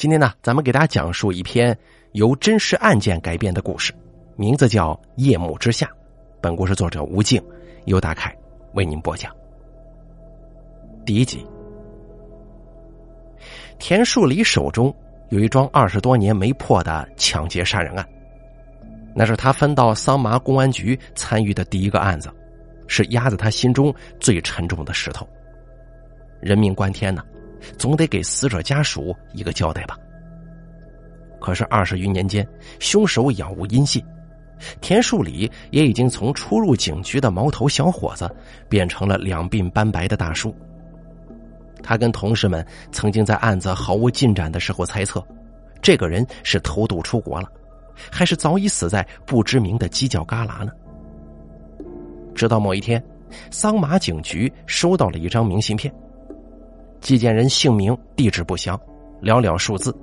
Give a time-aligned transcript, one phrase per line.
[0.00, 1.76] 今天呢，咱们给大家讲述一篇
[2.12, 3.92] 由真实案件改编的故事，
[4.34, 5.84] 名字叫《夜幕之下》。
[6.40, 7.38] 本故事作者吴静，
[7.84, 8.34] 由大凯
[8.72, 9.30] 为您播讲。
[11.04, 11.46] 第一集，
[13.78, 14.90] 田树礼手中
[15.28, 18.08] 有一桩二十多年没破的抢劫杀人案，
[19.14, 22.30] 那是他分到桑麻公安局参与的第一个案子，
[22.86, 25.28] 是压在他心中最沉重的石头。
[26.40, 27.22] 人命关天呢。
[27.78, 29.96] 总得给死者家属一个交代吧。
[31.40, 32.46] 可是二十余年间，
[32.78, 34.04] 凶手杳无音信，
[34.80, 38.30] 田树礼也已经从初入警局的毛头小伙子，
[38.68, 40.54] 变成了两鬓斑白的大叔。
[41.82, 45.26] 他跟同事们曾经在案子毫无进展的时候猜测，
[45.80, 47.50] 这个人是偷渡出国了，
[48.10, 50.72] 还是早已死在不知名的犄角旮旯呢？
[52.34, 53.02] 直到某一天，
[53.50, 55.90] 桑麻警局收到了一张明信片。
[57.00, 58.78] 寄件人姓名、地址不详，
[59.22, 59.94] 寥寥数字，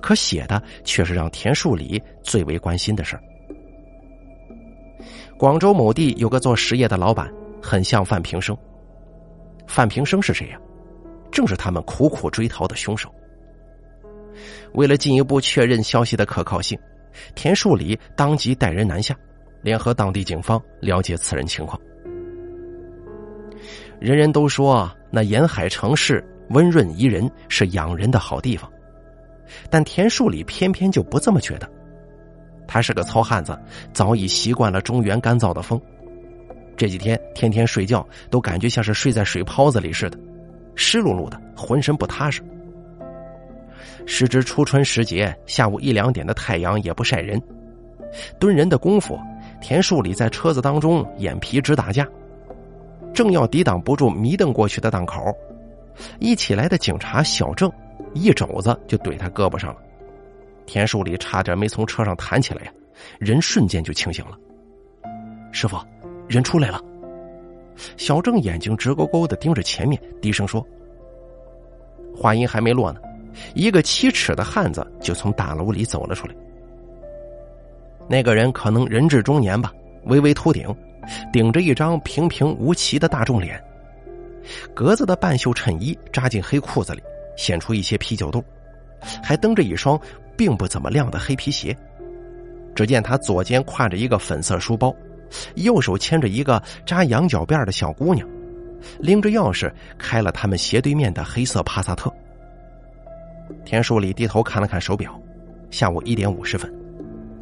[0.00, 3.18] 可写的却是让田树礼最为关心的事
[5.38, 8.56] 广州某地有个做实业的老板，很像范平生。
[9.66, 10.58] 范平生是谁呀？
[11.30, 13.08] 正是他们苦苦追逃的凶手。
[14.74, 16.78] 为了进一步确认消息的可靠性，
[17.34, 19.16] 田树礼当即带人南下，
[19.62, 21.80] 联合当地警方了解此人情况。
[23.98, 28.70] 人人都说那沿海城市温润宜人，是养人的好地方，
[29.68, 31.68] 但田树里偏偏就不这么觉得。
[32.66, 33.58] 他是个糙汉子，
[33.92, 35.80] 早已习惯了中原干燥的风。
[36.76, 40.18] 这几天天天睡觉都感觉像是睡在水泡子里似的，
[40.76, 42.40] 湿漉漉的，浑身不踏实。
[44.06, 47.40] 时值初春时节，下午一两点的太阳也不晒人，
[48.38, 49.18] 蹲人的功夫，
[49.60, 52.08] 田树里在车子当中眼皮直打架。
[53.20, 55.30] 正要抵挡不住迷瞪过去的档口，
[56.20, 57.70] 一起来的警察小郑
[58.14, 59.80] 一肘子就怼他胳膊上了，
[60.64, 62.72] 田树里差点没从车上弹起来呀，
[63.18, 64.38] 人瞬间就清醒了。
[65.52, 65.76] 师傅，
[66.28, 66.82] 人出来了。
[67.98, 70.66] 小郑眼睛直勾勾的盯着前面，低声说
[72.16, 73.02] ：“话音还没落呢，
[73.54, 76.34] 一个七尺的汉子就从大楼里走了出来。
[78.08, 79.70] 那个人可能人至中年吧，
[80.04, 80.74] 微微秃顶。”
[81.32, 83.62] 顶着一张平平无奇的大众脸，
[84.74, 87.02] 格子的半袖衬衣扎进黑裤子里，
[87.36, 88.44] 显出一些啤酒肚，
[89.22, 90.00] 还蹬着一双
[90.36, 91.76] 并不怎么亮的黑皮鞋。
[92.74, 94.94] 只见他左肩挎着一个粉色书包，
[95.56, 98.26] 右手牵着一个扎羊角辫的小姑娘，
[98.98, 102.12] 拎着钥匙开了他们斜对面的黑色帕萨特。
[103.64, 105.20] 田树礼低头看了看手表，
[105.70, 106.72] 下午一点五十分。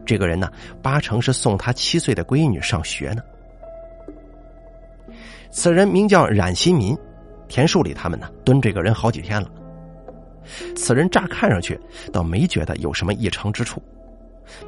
[0.04, 3.22] 这个人呢，八成是送他七岁的闺女上学呢。
[5.50, 6.96] 此人名叫冉新民，
[7.48, 9.50] 田树里他们呢蹲这个人好几天了。
[10.74, 11.78] 此人乍看上去
[12.12, 13.82] 倒没觉得有什么异常之处，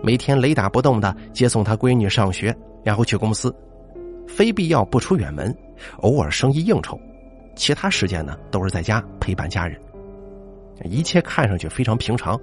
[0.03, 3.55] 每天雷打不动的接送他闺女上学，然后去公司，
[4.27, 5.57] 非必要不出远门，
[5.99, 6.99] 偶尔生意应酬，
[7.55, 9.81] 其他时间呢都是在家陪伴家人。
[10.85, 12.39] 一切看上去非常平常，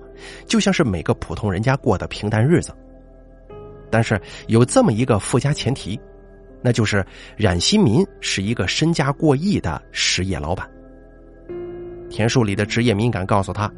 [0.45, 2.71] 就像是每个普通人家过的平淡日子。
[3.89, 5.99] 但是有这么一个附加前提。
[6.61, 10.69] 那就是冉新民是一个身家过亿的实业老板。
[12.09, 13.71] 田树里的职业敏感告诉他，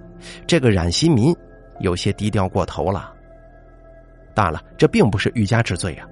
[0.47, 1.35] 这个冉新民
[1.79, 3.13] 有些低调过头了。
[4.33, 6.07] 当然了，这并不是欲加之罪啊。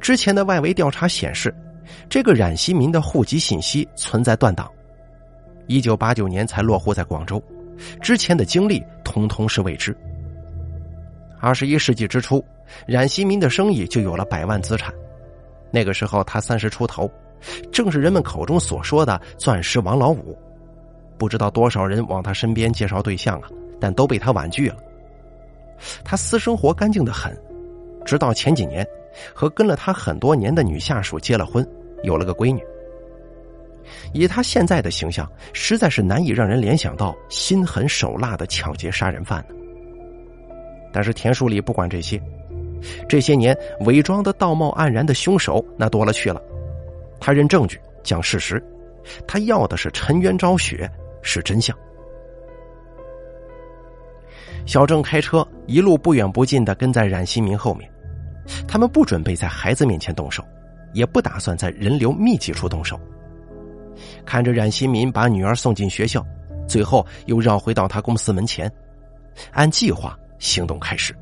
[0.00, 1.54] 之前的外围调查显示，
[2.08, 4.70] 这个冉新民的户籍信息存在断档，
[5.66, 7.42] 一九八九年才落户在广州，
[8.00, 9.96] 之前的经历通通是未知。
[11.40, 12.44] 二十一世纪之初，
[12.86, 14.92] 冉新民的生意就有了百万资产。
[15.70, 17.10] 那个时候他三十出头，
[17.70, 20.36] 正是人们口中所说的“钻石王老五”。
[21.18, 23.48] 不知道多少人往他身边介绍对象啊，
[23.80, 24.76] 但都被他婉拒了。
[26.04, 27.36] 他私生活干净的很，
[28.04, 28.86] 直到前几年，
[29.34, 31.66] 和跟了他很多年的女下属结了婚，
[32.02, 32.62] 有了个闺女。
[34.12, 39.54] 以他现在的形象，实在是难以让人联想到心狠手辣的抢劫杀人犯呢。
[40.92, 42.20] 但是田书里不管这些。
[43.08, 46.40] 这些年伪装的道貌岸然的凶手那多了去了，
[47.20, 48.62] 他认证据讲事实，
[49.26, 50.90] 他要的是沉冤昭雪，
[51.22, 51.76] 是真相。
[54.64, 57.88] 小郑开车一路不远不近的跟在冉新民后面，
[58.66, 60.44] 他们不准备在孩子面前动手，
[60.92, 62.98] 也不打算在人流密集处动手。
[64.24, 66.24] 看着冉新民把女儿送进学校，
[66.66, 68.70] 最后又绕回到他公司门前，
[69.52, 71.14] 按计划行动开始。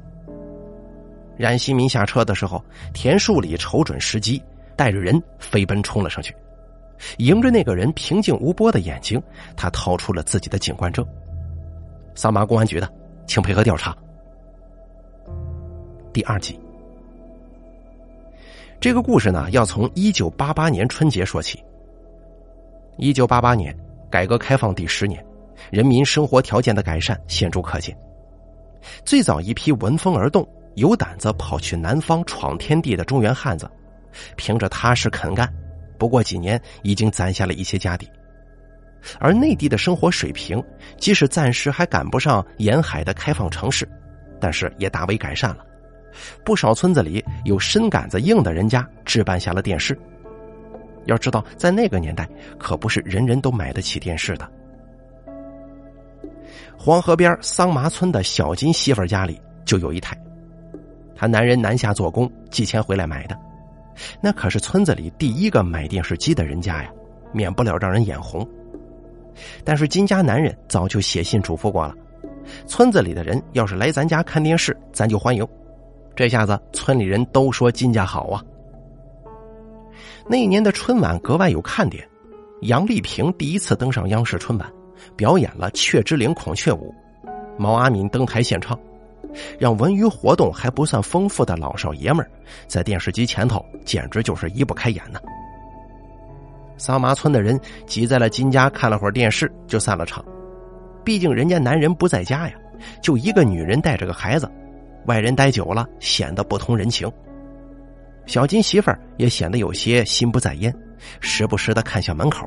[1.37, 4.43] 冉新民下车的时候，田树里瞅准时机，
[4.77, 6.35] 带着人飞奔冲了上去，
[7.19, 9.21] 迎着那个人平静无波的眼睛，
[9.57, 11.07] 他掏出了自己的警官证。
[12.15, 12.89] 桑麻公安局的，
[13.27, 13.97] 请配合调查。
[16.13, 16.59] 第二集，
[18.79, 21.63] 这个故事呢，要从一九八八年春节说起。
[22.97, 23.77] 一九八八年，
[24.09, 25.25] 改革开放第十年，
[25.73, 27.97] 人民生活条件的改善显著可见。
[29.05, 33.71] 最早一批闻风而动、有胆子跑去南方闯天地的中原汉子，
[34.37, 35.53] 凭着踏实肯干，
[35.99, 38.09] 不过几年已经攒下了一些家底。
[39.21, 40.63] 而内地的生活水平，
[40.99, 43.87] 即使暂时还赶不上沿海的开放城市，
[44.41, 45.65] 但是也大为改善了。
[46.45, 49.99] 不少村子里有身杆子硬的人家置办下了电视。
[51.07, 52.27] 要知道，在那个年代，
[52.59, 54.51] 可不是人人都买得起电视的。
[56.79, 60.17] 黄河边桑麻村的小金媳妇家里就有一台，
[61.17, 63.39] 他男人南下做工，寄钱回来买的。
[64.21, 66.91] 那可是村子里第一个买电视机的人家呀，
[67.33, 68.47] 免不了让人眼红。
[69.65, 71.95] 但是金家男人早就写信嘱咐过了，
[72.67, 75.47] 村子里的人要是来咱家看电视，咱就欢迎。
[76.17, 78.43] 这下子村里人都说金家好啊。
[80.29, 82.07] 那一年的春晚格外有看点，
[82.63, 84.73] 杨丽萍第一次登上央视春晚，
[85.17, 86.95] 表演了《雀之灵孔雀舞》，
[87.59, 88.79] 毛阿敏登台献唱，
[89.59, 92.31] 让文娱活动还不算丰富的老少爷们儿
[92.67, 95.21] 在电视机前头简直就是移不开眼呢。
[96.77, 100.25] 桑麻村的人挤在了金家看了会儿电视就散了场，
[101.05, 102.55] 毕竟人家男人不在家呀，
[103.01, 104.51] 就一个女人带着个孩子，
[105.07, 107.11] 外人待久了显得不通人情。
[108.27, 110.75] 小金媳妇儿也显得有些心不在焉，
[111.21, 112.47] 时不时的看向门口。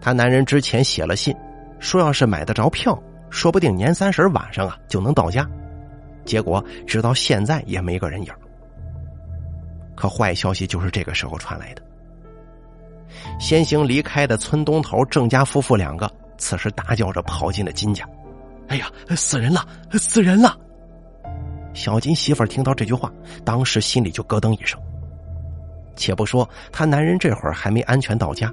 [0.00, 1.36] 他男人之前写了信，
[1.78, 2.96] 说要是买得着票，
[3.32, 5.48] 说不定年三十晚上啊就能到家。
[6.24, 8.32] 结果直到现在也没个人影。
[9.96, 11.82] 可坏消息就是这个时候传来的。
[13.40, 16.08] 先行离开的村东头郑家夫妇两个，
[16.38, 18.08] 此时大叫着跑进了金家。
[18.68, 20.56] 哎呀，死人了，死人了！
[21.74, 23.12] 小金媳妇听到这句话，
[23.44, 24.78] 当时心里就咯噔一声。
[25.96, 28.52] 且不说他男人这会儿还没安全到家，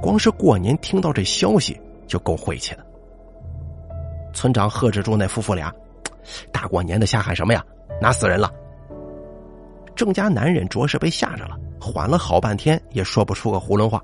[0.00, 2.85] 光是过年听到这消息就够晦气的。
[4.36, 5.72] 村长呵止住那夫妇俩
[6.52, 7.64] ：“大过年的瞎喊什么呀？
[8.02, 8.52] 哪死人了？”
[9.96, 13.98] 郑家男人着实被吓着了，缓了好半天也说不出个囫囵话。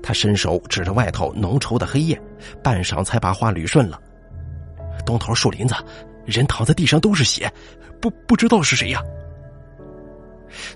[0.00, 2.22] 他伸手指着外头浓稠的黑夜，
[2.62, 4.00] 半晌才把话捋顺了
[5.04, 5.74] ：“东头树林子。”
[6.24, 7.52] 人躺在地上都是血，
[8.00, 9.00] 不不知道是谁呀。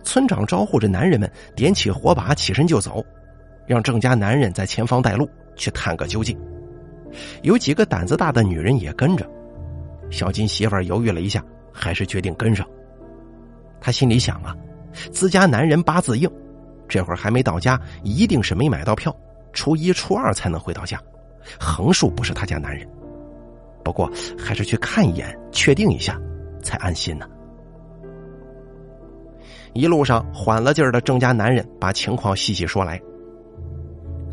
[0.03, 3.05] 村长招呼着男人们点起火把，起身就走，
[3.67, 6.37] 让郑家男人在前方带路去探个究竟。
[7.43, 9.29] 有几个胆子大的女人也跟着。
[10.11, 12.67] 小金媳妇犹豫了一下，还是决定跟上。
[13.81, 14.57] 他心里想啊，
[15.13, 16.31] 自家男人八字硬，
[16.89, 19.15] 这会儿还没到家，一定是没买到票，
[19.53, 21.01] 初一初二才能回到家，
[21.59, 22.87] 横竖不是他家男人。
[23.85, 26.21] 不过还是去看一眼，确定一下，
[26.61, 27.27] 才安心呢。
[29.73, 33.01] 一路上缓了劲儿的郑家男人把情况细细说来。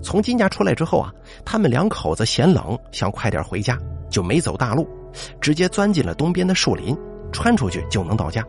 [0.08, 1.14] 从金家出来之后啊，
[1.44, 3.78] 他们两口子嫌冷，想快点回家，
[4.10, 4.88] 就没走大路，
[5.42, 6.98] 直接钻进了东边的树林，
[7.34, 8.42] 穿出去就能到家。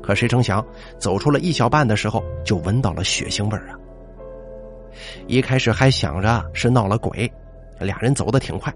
[0.00, 0.64] 可谁成想，
[0.96, 3.74] 走出了一小半的时候，就闻到了血腥味儿啊！
[5.26, 7.28] 一开始还想着是闹了鬼，
[7.80, 8.72] 俩人走的挺快。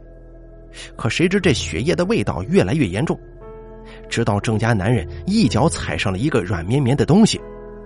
[0.97, 3.17] 可谁知这血液的味道越来越严重，
[4.09, 7.41] 直到郑家男人一脚踩上了一个软绵绵的东西，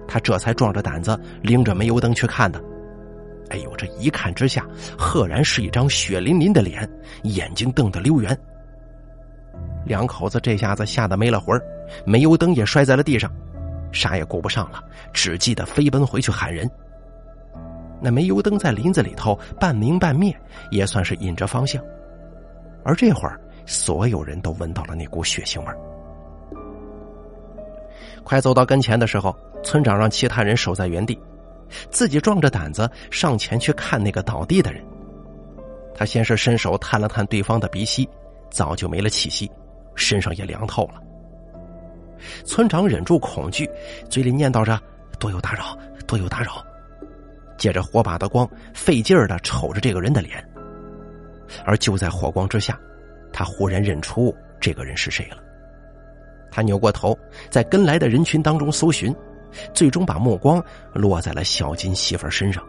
[0.09, 2.59] 他这才壮着胆子拎着煤油灯去看的。
[3.53, 4.67] 哎呦，这一看之下，
[4.97, 6.89] 赫然是一张血淋淋的脸，
[7.25, 8.37] 眼睛瞪得溜圆。
[9.85, 11.63] 两口子这下子吓得没了魂儿，
[12.07, 13.31] 煤油灯也摔在了地上，
[13.93, 14.83] 啥也顾不上了，
[15.13, 16.69] 只记得飞奔回去喊人。
[18.01, 20.35] 那煤油灯在林子里头半明半灭，
[20.71, 21.85] 也算是引着方向。
[22.85, 25.77] 而这会儿，所有人都闻到了那股血腥味儿。
[28.25, 31.21] 快走到跟前的时候，村长让其他人守在原地，
[31.91, 34.83] 自己壮着胆子上前去看那个倒地的人。
[35.95, 38.09] 他先是伸手探了探对方的鼻息，
[38.51, 39.51] 早就没了气息，
[39.95, 40.95] 身上也凉透了。
[42.45, 43.69] 村长忍住恐惧，
[44.09, 44.81] 嘴里念叨着
[45.19, 45.77] ：“多有打扰，
[46.07, 46.65] 多有打扰。”
[47.59, 50.43] 借着火把的光，费劲儿的瞅着这个人的脸。
[51.65, 52.79] 而就在火光之下，
[53.33, 55.37] 他忽然认出这个人是谁了。
[56.51, 57.17] 他扭过头，
[57.51, 59.15] 在跟来的人群当中搜寻，
[59.75, 62.65] 最终把目光落在了小金媳妇身上，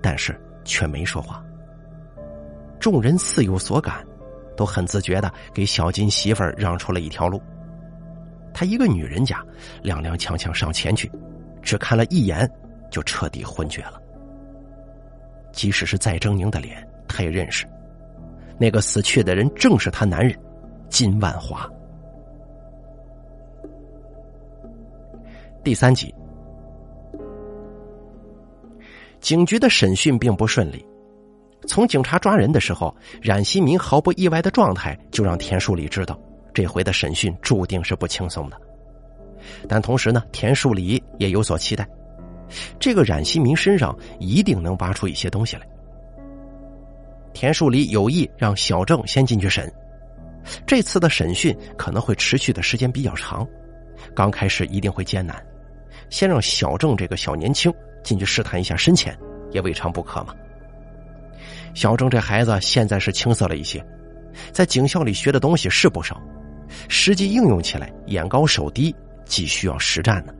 [0.00, 1.44] 但是却没说话。
[2.78, 4.04] 众人似有所感，
[4.56, 7.40] 都很自觉的给小金媳妇让出了一条路。
[8.52, 9.42] 她一个女人家，
[9.82, 11.10] 踉踉跄跄上前去，
[11.62, 12.48] 只看了一眼，
[12.90, 14.00] 就彻底昏厥了。
[15.50, 17.66] 即使是再狰狞的脸，他也认识。
[18.58, 20.38] 那个死去的人正是她男人
[20.88, 21.68] 金万华。
[25.64, 26.14] 第三集，
[29.18, 30.84] 警局的审讯并不顺利。
[31.66, 36.20] 从警察抓人的时候，冉希民毫不意外的状态就让田树礼知道，
[36.52, 38.60] 这回的审讯注定是不轻松的。
[39.66, 41.88] 但同时呢，田树礼也有所期待，
[42.78, 45.66] 这个冉希民身上一定能挖出一些东西来。
[47.32, 49.72] 田树礼有意让小郑先进去审，
[50.66, 53.48] 这次的审讯可能会持续的时间比较长，
[54.14, 55.42] 刚开始一定会艰难，
[56.14, 59.18] 先让小郑这个小年轻进去试探一下深浅，
[59.50, 60.32] 也未尝不可嘛。
[61.74, 63.84] 小郑这孩子现在是青涩了一些，
[64.52, 66.22] 在警校里学的东西是不少，
[66.88, 68.94] 实际应用起来眼高手低，
[69.24, 70.32] 既需要实战呢。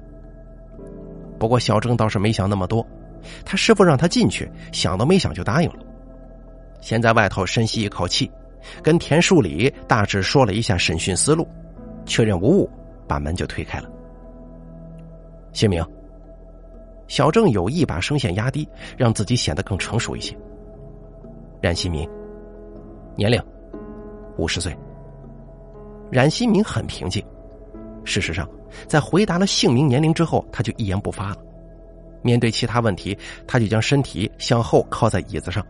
[1.40, 2.87] 不过小郑倒是没想那么多，
[3.45, 5.78] 他师傅让他进去，想都没想就答应了。
[6.81, 8.31] 先在外头深吸一口气，
[8.81, 11.49] 跟田树礼大致说了一下审讯思路，
[12.07, 12.71] 确认无误，
[13.09, 13.90] 把门就推开了。
[15.54, 15.82] 姓名。
[17.08, 20.37] 小郑有意把声线压低，让自己显得更成熟一些。
[21.62, 22.06] 冉希明，
[23.16, 23.42] 年龄
[24.37, 24.76] 五十岁。
[26.11, 27.25] 冉希明很平静。
[28.04, 28.49] 事实上，
[28.87, 31.37] 在回答了姓名、年龄之后，他就一言不发了。
[32.23, 35.64] 面对其他问题，他就将身体向后靠在椅子上，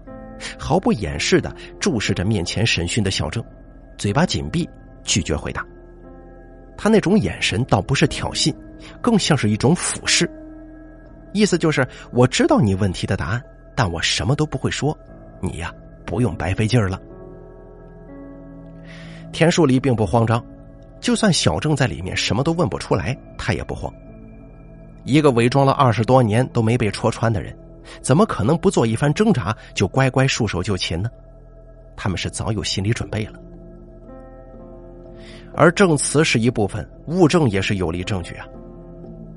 [0.58, 3.44] 毫不掩饰的注视着面前审讯的小郑，
[3.98, 4.68] 嘴巴紧闭，
[5.02, 5.66] 拒绝回答。
[6.76, 8.54] 他那种眼神倒不是挑衅，
[9.00, 10.31] 更像是一种俯视，
[11.33, 13.43] 意思就是我知道你问题的答案，
[13.75, 14.97] 但我什么都不会说，
[15.40, 15.73] 你呀。
[16.07, 17.00] 不用白费劲儿了。
[19.33, 20.45] 田树礼并不慌张，
[21.00, 23.90] 就算小郑在里面什么都问不出来，他也不慌。
[25.04, 27.57] 一个伪装了二十多年都没被戳穿的人，
[28.02, 31.09] 怎么可能不做一番挣扎就乖乖束手就擒呢？
[31.97, 33.40] 他们是早有心理准备了。
[35.54, 38.47] 而证词是一部分，物证也是有力证据啊。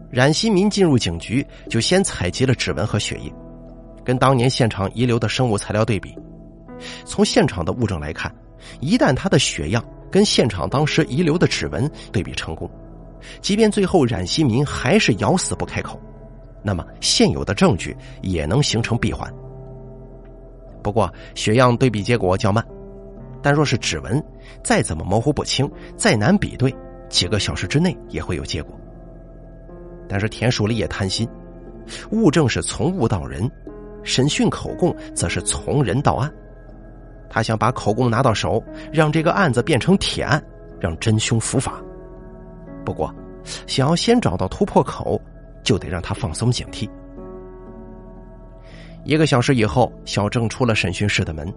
[0.09, 3.31] 冉新民进入警局就先采集了指纹和血液，
[4.05, 6.17] 跟当年现场遗留的生物材料对比。
[7.05, 8.33] 从现场的物证来看，
[8.79, 12.69] 一旦他的血样跟现场当时遗留的指纹对比成功，
[13.41, 15.99] 即便最后冉新民还是咬死不开口，
[16.63, 19.31] 那么现有的证据也能形成闭环。
[20.81, 22.65] 不过血样对比结果较慢，
[23.41, 24.23] 但若是指纹，
[24.63, 26.73] 再怎么模糊不清，再难比对，
[27.09, 28.73] 几个小时之内也会有结果。
[30.07, 31.27] 但是田树礼也贪心，
[32.11, 33.49] 物证是从物到人，
[34.03, 36.31] 审讯口供则是从人到案。
[37.29, 40.41] 他想把口供拿到手，让这个案子变成铁案，
[40.79, 41.81] 让真凶伏法。
[42.85, 43.13] 不过，
[43.65, 45.21] 想要先找到突破口，
[45.61, 46.89] 就得让他放松警惕。
[49.03, 51.53] 一个小时以后，小郑出了审讯室的门，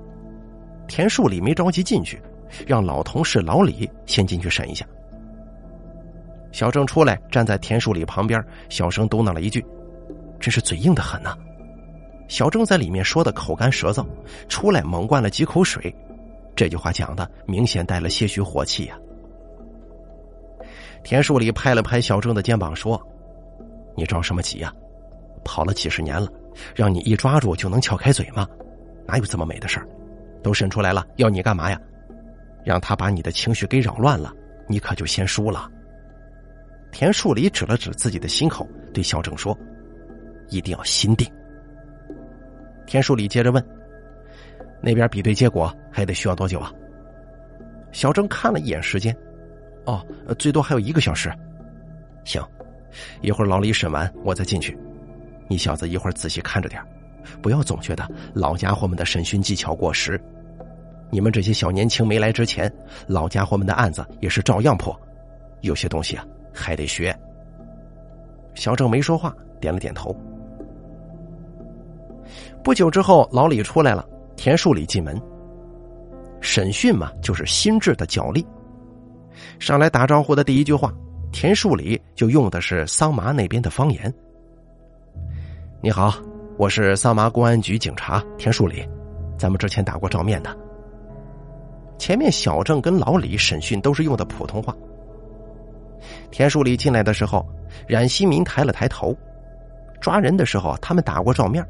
[0.89, 2.21] 田树礼没着急进去，
[2.67, 4.85] 让老同事老李先进去审一下。
[6.53, 9.65] 小郑出来，站在田树礼旁边，小声嘟囔了一句
[10.41, 11.37] ：“真是嘴硬的很呐。”
[12.29, 14.07] 小郑在里面说的口干舌燥，
[14.49, 15.95] 出来猛灌了几口水，
[16.55, 18.99] 这句话讲的明显带了些许火气呀。
[21.03, 23.01] 田树礼拍了拍小郑的肩膀说
[23.97, 24.73] ：“你着什么急呀？
[25.45, 26.29] 跑了几十年了，
[26.75, 28.47] 让你一抓住就能撬开嘴吗？
[29.07, 29.89] 哪有这么美的事儿？
[30.43, 31.81] 都审出来了，要你干嘛呀？
[32.65, 34.33] 让他把你的情绪给扰乱了，
[34.69, 35.69] 你可就先输了。”
[36.93, 39.57] 田树礼指了指自己的心口，对小郑说
[40.51, 41.31] ：“一定要心定。”
[42.87, 43.65] 田树礼接着问
[44.83, 46.73] ：“那边比对结果还得需要多久啊？”
[47.93, 49.17] 小郑看了一眼时间
[49.87, 50.05] ，“哦，
[50.39, 51.33] 最多还有一个小时。
[52.25, 52.43] ”“行，
[53.21, 54.77] 一会儿老李审完，我再进去。
[55.49, 56.83] 你小子一会儿仔细看着点，
[57.41, 60.21] 不要总觉得老家伙们的审讯技巧过时。
[61.11, 62.73] 你们这些小年轻没来之前，
[63.09, 64.95] 老家伙们的案子也是照样破，
[65.63, 67.17] 有些东西啊还得学。”
[68.55, 70.15] 小郑没说话，点了点头。
[72.63, 75.21] 不久之后，老李出来了，田树礼进门。
[76.41, 78.47] 审讯嘛，就是心智的角力。
[79.59, 80.93] 上来打招呼的第一句话，
[81.33, 84.13] 田树礼就用的是桑麻那边的方言
[85.81, 86.15] ：“你好，
[86.59, 88.87] 我是桑麻公安局警察田树礼，
[89.39, 90.55] 咱们之前打过照面的。”
[91.99, 94.75] 前面小郑跟老李审讯都是用的普通话。
[96.31, 97.47] 田树礼进来的时候，
[97.87, 99.17] 冉希民抬了抬头，
[100.01, 101.65] 抓人的时候他们打过照面。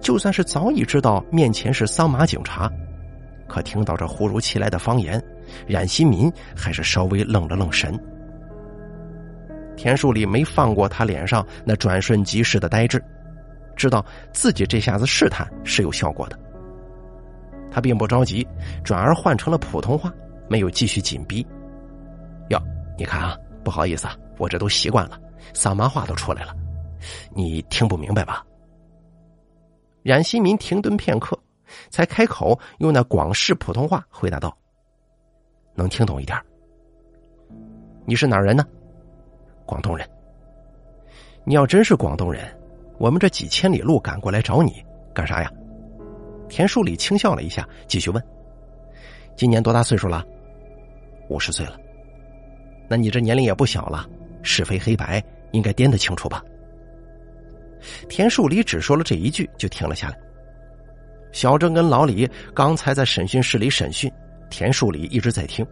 [0.00, 2.70] 就算是早已知道面前是桑麻警察，
[3.46, 5.22] 可听到这忽如其来的方言，
[5.66, 7.98] 冉新民还是稍微愣了愣神。
[9.76, 13.00] 田树礼没放过他脸上那转瞬即逝的呆滞，
[13.76, 16.36] 知道自己这下子试探是有效果的。
[17.70, 18.44] 他并不着急，
[18.82, 20.12] 转而换成了普通话，
[20.48, 21.46] 没有继续紧逼。
[22.48, 22.60] 哟，
[22.98, 23.36] 你看啊，
[23.68, 25.20] 不好意思啊，我这都习惯了，
[25.52, 26.56] 桑麻话都出来了，
[27.36, 28.42] 你听不明白吧？
[30.02, 31.38] 冉新民停顿片刻，
[31.90, 34.56] 才开口用那广式普通话回答道
[35.76, 36.40] ：“能听懂一点。
[38.06, 38.66] 你是哪儿人呢？
[39.66, 40.08] 广东人。
[41.44, 42.42] 你要真是广东人，
[42.96, 44.82] 我们这几千里路赶过来找你
[45.12, 45.52] 干啥呀？”
[46.48, 48.24] 田树礼轻笑了一下，继续问
[49.36, 50.24] ：“今年多大岁数了？
[51.28, 51.78] 五十岁了。
[52.88, 54.08] 那你这年龄也不小了，
[54.42, 56.42] 是非黑白应该掂得清楚吧？”
[58.08, 60.18] 田树礼只说了这一句，就停了下来。
[61.30, 64.10] 小郑跟老李刚才在审讯室里审讯，
[64.50, 65.64] 田树礼一直在听。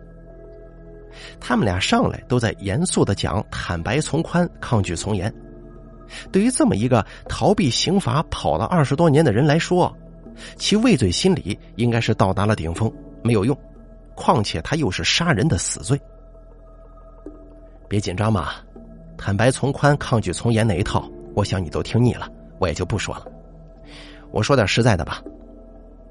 [1.40, 5.32] 他们俩上来都在严肃的讲“坦白从宽，抗拒从严”。
[6.30, 9.92] 对于这么一个逃避刑罚跑了二十多年的人来说，
[10.56, 12.92] 其畏罪心理应该是到达了顶峰，
[13.24, 13.58] 没有用。
[14.14, 15.98] 况且他又是杀人的死罪。
[17.88, 18.54] 别紧张嘛，
[19.16, 23.26] 坦白从宽，抗拒从严那一套，我想你都听腻了，我也就不说了。
[24.30, 25.22] 我说点实在的吧，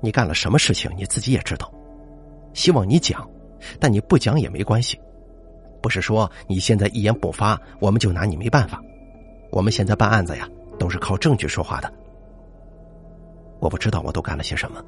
[0.01, 1.71] 你干了什么事情你自己也知道，
[2.53, 3.27] 希望你讲，
[3.79, 4.99] 但你不讲也没关系。
[5.81, 8.81] 不是说你现在一言不发，我们就拿你没办法。
[9.51, 11.93] 我们现在办案子呀，都是靠证据说话的。
[13.59, 14.83] 我不知道我都干了些什么。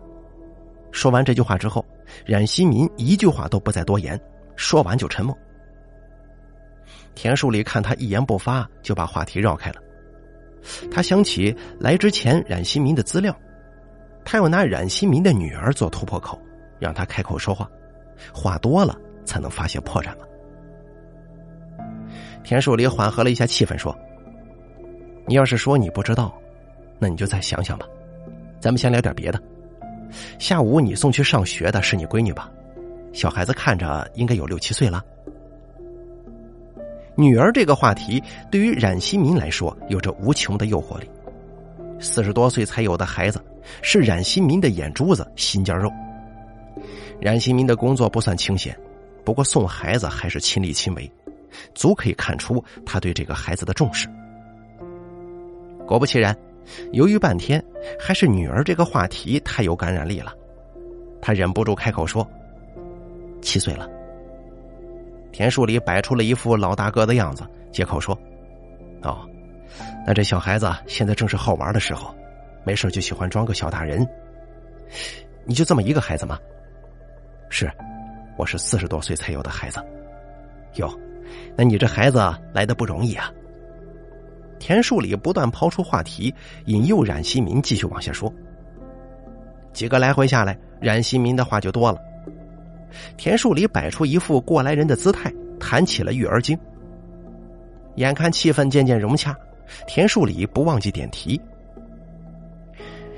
[0.91, 1.85] 说完这句话之后，
[2.25, 4.19] 冉希民一句话都不再多言，
[4.55, 5.37] 说完就沉默。
[7.17, 9.81] 田树里看他一言不发，就把话题绕开了。
[10.91, 13.35] 他想起来之前冉新民的资料，
[14.23, 16.39] 他要拿冉新民的女儿做突破口，
[16.77, 17.67] 让他开口说话，
[18.31, 18.95] 话多了
[19.25, 20.25] 才能发现破绽嘛。
[22.43, 23.97] 田树里缓和了一下气氛，说
[25.25, 26.31] ：“你要是说你不知道，
[26.99, 27.87] 那你就再想想吧。”
[28.61, 29.41] 咱们先聊点别的。
[30.37, 32.51] 下午你送去上学的是你闺女吧？
[33.11, 35.03] 小孩子看着应该有六七岁了。
[37.17, 41.09] 女儿这个话题对于冉希民来说有着无穷的诱惑力。
[41.99, 43.43] 四十多岁才有的孩子，
[43.81, 45.91] 是冉希民的眼珠子、心尖肉。
[47.19, 48.77] 冉希民的工作不算清闲，
[49.25, 51.11] 不过送孩子还是亲力亲为，
[51.73, 54.07] 足可以看出他对这个孩子的重视。
[55.87, 56.37] 果不其然。
[56.91, 57.63] 犹豫半天，
[57.97, 60.33] 还是女儿这个话题太有感染力了，
[61.21, 62.29] 他忍不住开口说
[63.41, 63.89] ：“七岁了。”
[65.37, 68.17] 田树里摆出了一副老大哥的样子，接口说
[69.05, 69.23] ：“哦，
[70.03, 72.11] 那这小孩子现在正是好玩的时候，
[72.63, 74.03] 没事就喜欢装个小大人。
[75.45, 76.39] 你就这么一个孩子吗？
[77.49, 77.71] 是，
[78.35, 79.79] 我是四十多岁才有的孩子。
[80.77, 80.91] 哟，
[81.55, 82.17] 那你这孩子
[82.51, 83.31] 来的不容易啊。”
[84.57, 86.33] 田树里不断抛出话题，
[86.65, 88.33] 引诱冉希民继续往下说。
[89.71, 91.99] 几个来回下来，冉希民的话就多了。
[93.17, 96.57] 田树里摆出一副过来人的姿态，谈起了育儿经。
[97.95, 99.35] 眼看气氛渐渐融洽，
[99.87, 101.39] 田树里不忘记点题：“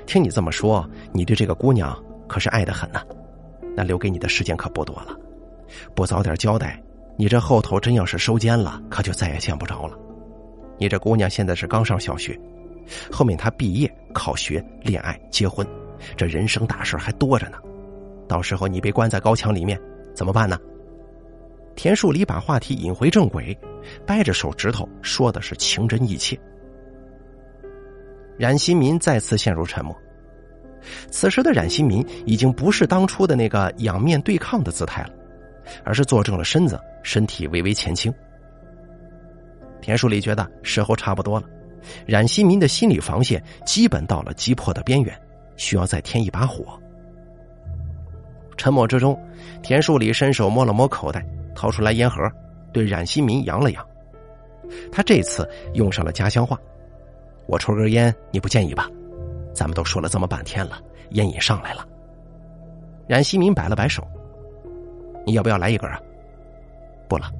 [0.06, 3.00] 听你这么说，你对这个姑娘可是爱的很呢。
[3.76, 5.16] 那留给你的时间可不多了，
[5.94, 6.82] 不早点交代，
[7.16, 9.96] 你这后头真要是收监了，可就再也见不着了。”
[10.76, 12.38] 你这姑娘现在是刚上小学，
[13.12, 15.66] 后面她毕业、考学、恋爱、结婚，
[16.16, 17.58] 这人生大事还多着呢。
[18.30, 19.76] 到时候你被关在高墙里面，
[20.14, 20.56] 怎么办呢？
[21.74, 23.58] 田树里把话题引回正轨，
[24.06, 26.38] 掰着手指头说的是情真意切。
[28.38, 29.92] 冉新民再次陷入沉默。
[31.10, 35.10] 此时的冉新民已经不是当初的那个仰面对抗的姿态了，
[35.84, 38.14] 而是坐正了身子，身体微微前倾。
[39.80, 41.48] 田树里觉得时候差不多了，
[42.06, 45.20] 冉新民的心理防线基本到了击破的边缘，
[45.56, 46.80] 需要再添一把火。
[48.60, 49.18] 沉默之中，
[49.62, 52.30] 田树里伸手摸了摸口袋，掏出来烟盒，
[52.74, 53.86] 对冉希民扬了扬。
[54.92, 56.60] 他这次用上了家乡话
[57.48, 58.86] ：“我抽根烟，你不介意吧？
[59.54, 60.78] 咱们都说了这么半天了，
[61.12, 61.88] 烟瘾上来了。”
[63.08, 64.06] 冉希民摆了摆手
[65.24, 65.98] ：“你要不要来一根啊
[67.08, 67.32] ？”“不了。”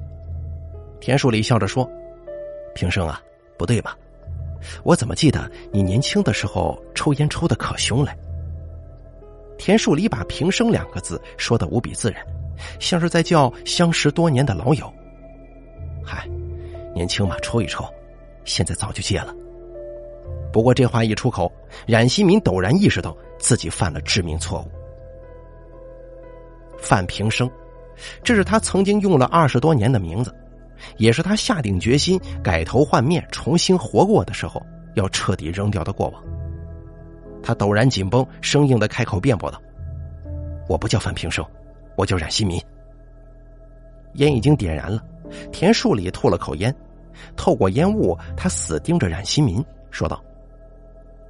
[0.99, 1.87] 田树里笑着说。
[2.73, 3.21] 平生啊，
[3.59, 3.95] 不对吧？
[4.83, 8.11] 我怎么记得你年轻的时候抽烟抽的可凶嘞？
[9.61, 12.25] 田树里把“平生”两个字说的无比自然，
[12.79, 14.91] 像是在叫相识多年的老友。
[16.03, 16.27] 嗨，
[16.95, 17.85] 年轻嘛，抽一抽，
[18.43, 19.31] 现在早就戒了。
[20.51, 21.51] 不过这话一出口，
[21.85, 24.71] 冉希民陡然意识到自己犯了致命错误。
[26.79, 27.47] 范平生，
[28.23, 30.33] 这是他曾经用了二十多年的名字。
[30.97, 34.59] 也是他下定决心改头换面、重新活过的时候，
[34.95, 36.40] 要彻底扔掉的过往。
[37.43, 39.61] 他陡然紧绷，生硬的开口辩驳道
[40.69, 41.45] ：“我不叫范平生，
[41.95, 42.61] 我叫冉新民。
[44.15, 45.01] 烟已经点燃了，
[45.51, 46.75] 田树里吐了口烟，
[47.35, 50.21] 透过烟雾，他死盯着冉新民，说道：“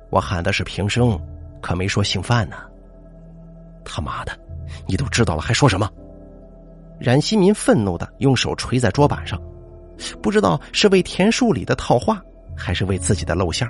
[0.10, 1.20] 我喊的是平生，
[1.62, 2.58] 可没说姓范呢。
[3.86, 4.32] 他妈的，
[4.88, 5.90] 你都知道了还说什么？”
[7.00, 9.42] 冉新民愤怒的用手捶在桌板上，
[10.22, 12.22] 不知道是为田树里的套话，
[12.56, 13.68] 还是为自己的露馅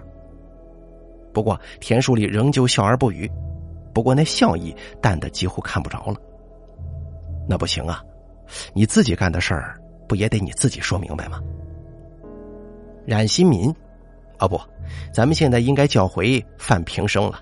[1.33, 3.29] 不过田树里仍旧笑而不语，
[3.93, 6.15] 不过那笑意淡的几乎看不着了。
[7.47, 8.03] 那不行啊！
[8.73, 11.41] 你自己干的事儿，不也得你自己说明白吗？
[13.05, 13.73] 冉新民，
[14.39, 14.59] 哦不，
[15.13, 17.41] 咱们现在应该叫回范平生了。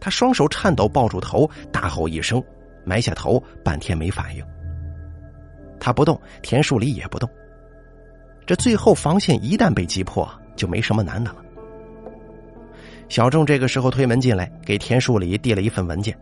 [0.00, 2.42] 他双手颤抖，抱住头，大吼一声，
[2.84, 4.44] 埋下头，半天没反应。
[5.80, 7.28] 他不动，田树里也不动。
[8.44, 11.44] 这最后防线一旦被击破，就没什么难的了。
[13.08, 16.16] 小郑这个时候推门进来，给田树里递了一份文件，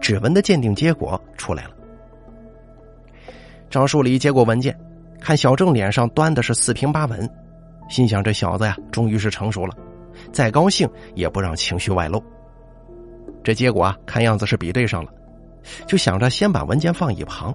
[0.00, 1.70] 指纹的鉴定结果出来了。
[3.70, 4.78] 张树礼接过文件，
[5.20, 7.28] 看小郑脸上端的是四平八稳，
[7.88, 9.74] 心想这小子呀，终于是成熟了，
[10.32, 12.22] 再高兴也不让情绪外露。
[13.42, 15.10] 这结果啊，看样子是比对上了，
[15.86, 17.54] 就想着先把文件放一旁，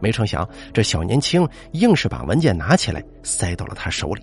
[0.00, 4.22] 没成想这小年轻硬是把文件拿起来塞到了他手里，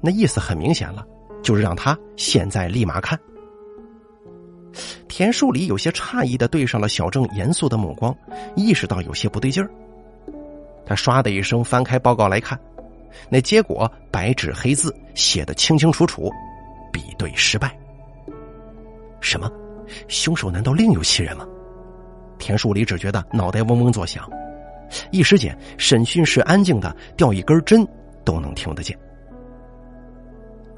[0.00, 1.04] 那意思很明显了，
[1.42, 3.18] 就是让他现在立马看。
[5.08, 8.14] 田树礼有些诧异的对上了小郑严肃的目光，
[8.54, 9.70] 意识到有些不对劲儿。
[10.86, 12.58] 他唰的一声翻开报告来看，
[13.28, 16.30] 那结果白纸黑字写的清清楚楚，
[16.92, 17.76] 比对失败。
[19.20, 19.50] 什么？
[20.06, 21.46] 凶手难道另有其人吗？
[22.38, 24.30] 田树里只觉得脑袋嗡嗡作响，
[25.10, 27.84] 一时间审讯室安静的掉一根针
[28.24, 28.96] 都能听得见。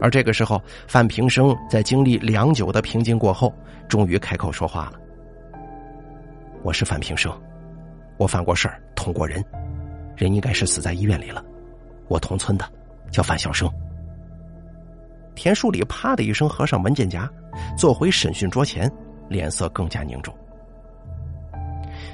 [0.01, 3.53] 而这个时候，范平生在经历良久的平静过后，
[3.87, 4.95] 终于开口说话了
[6.65, 7.31] ：“我是范平生，
[8.17, 9.45] 我犯过事儿，捅过人。”
[10.17, 11.43] 人应该是死在医院里了，
[12.09, 12.65] 我同村的，
[13.11, 13.71] 叫范小生。
[15.35, 17.31] 田树里啪的一声合上文件夹，
[17.77, 18.91] 坐回审讯桌前，
[19.29, 20.35] 脸色更加凝重。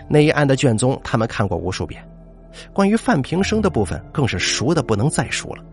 [0.08, 2.00] 那一案的卷宗他们看过无数遍，
[2.72, 5.64] 关于范平生的部分更是熟的不能再熟了。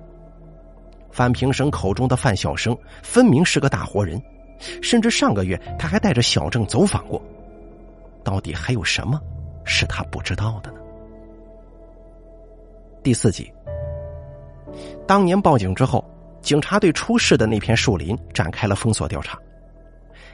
[1.13, 4.19] 范平生口中的范小生分明是个大活人，
[4.81, 7.21] 甚至上个月他还带着小郑走访过。
[8.23, 9.21] 到底还有什么
[9.63, 10.77] 是他不知道的呢？
[13.03, 13.53] 第四集，
[15.05, 16.03] 当年报警之后，
[16.41, 19.37] 警察对出事的那片树林展开了封锁调查。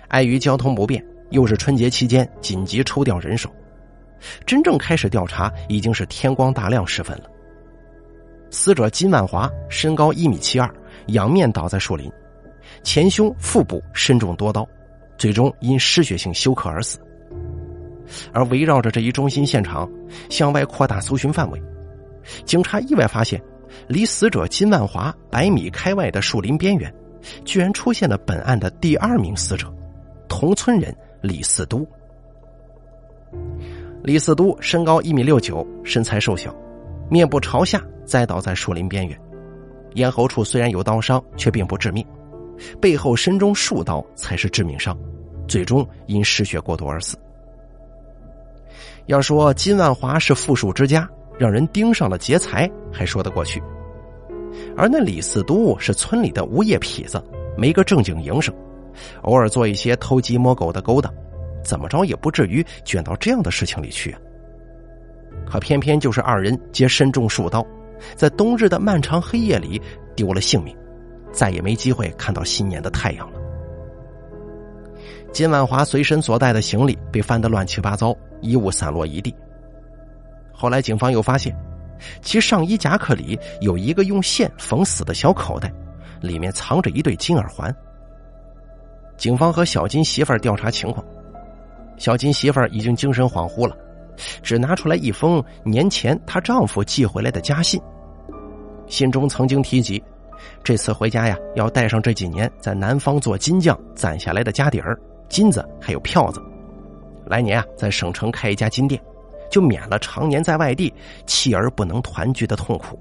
[0.08, 3.50] 碍于交通不便，又是春节期间，紧急抽调人手。
[4.46, 7.30] 真正开始调查已经是天光大亮时分了。
[8.50, 10.70] 死者金万华身高一米七二，
[11.08, 12.12] 仰面倒在树林，
[12.84, 14.68] 前胸、腹部身中多刀，
[15.18, 17.00] 最终因失血性休克而死。
[18.34, 19.88] 而围绕着这一中心现场，
[20.30, 21.62] 向外扩大搜寻范围。
[22.44, 23.40] 警察意外发现，
[23.88, 26.92] 离死者金万华百米开外的树林边缘，
[27.46, 29.72] 居然出现了本案的第二名死者，
[30.28, 31.88] 同村人李四都。
[34.02, 36.52] 李四都身高一米六九，身材瘦小，
[37.12, 39.18] 面部朝下栽倒在树林边缘，
[39.94, 42.06] 咽喉处虽然有刀伤，却并不致命，
[42.82, 44.98] 背后身中数刀才是致命伤，
[45.48, 47.16] 最终因失血过多而死。
[49.06, 51.08] 要说金万华是富庶之家。
[51.40, 53.64] 让人盯上了劫财还说得过去，
[54.76, 57.24] 而那李四都是村里的无业痞子，
[57.58, 58.54] 没个正经营生，
[59.22, 61.10] 偶尔做一些偷鸡摸狗的勾当，
[61.64, 64.20] 怎么着也不至于卷到这样的事情里去啊！
[65.50, 67.66] 可偏偏就是二人皆身中数刀，
[68.16, 69.82] 在冬日的漫长黑夜里
[70.16, 70.76] 丢了性命，
[71.32, 73.40] 再也没机会看到新年的太阳了。
[75.32, 79.34] 金万华随身所带的行李被翻得乱七八糟，衣物散落一地。
[80.52, 81.56] 后来，警方又发现，
[82.22, 85.72] 其上衣夹克里有一个用线缝死的小口袋，
[86.20, 87.74] 里面藏着一对金耳环。
[89.18, 91.06] 警方和小金媳妇儿调查情况，
[91.98, 93.78] 小金媳妇儿已经精神恍惚了，
[94.42, 97.82] 只拿出来一封年前她丈夫寄回来的家信，
[98.88, 100.04] 信中曾经提及，
[100.64, 106.42] 这次回家呀要带上这几年在南方做金匠攒下来的家底儿、金子还有票子，
[107.26, 109.02] 来年啊在省城开一家金店。
[109.50, 110.94] 就免了常年在外地
[111.26, 113.00] 弃儿不能团聚的痛苦。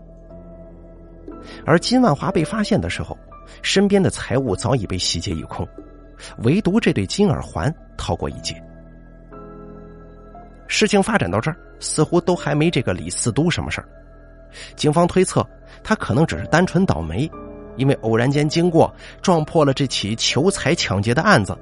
[1.67, 3.15] 而金万华被发现的时候，
[3.61, 5.69] 身边的财物早已被洗劫一空，
[6.45, 8.55] 唯独这对金耳环逃过一劫。
[10.69, 13.89] 事情发展到这儿，似乎都还没这个李四都什么事儿。
[14.77, 15.45] 警方推测，
[15.83, 17.29] 他可能只是单纯倒霉，
[17.77, 21.57] 因为偶然间经过撞破了这起求财抢劫的案子，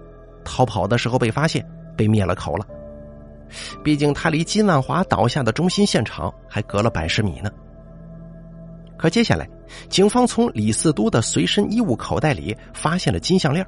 [0.44, 1.66] 逃跑的时候被发现，
[1.96, 2.66] 被灭了口了。
[3.82, 7.50] 毕竟他离金万华倒下的中心现场还隔了百十米呢。
[8.96, 9.48] 可接下来，
[9.88, 13.64] 警方从李四都的随身衣物口袋里发现了金项链，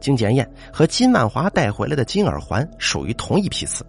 [0.00, 3.86] 经检验和金万华带回来的金耳环属于同一批次。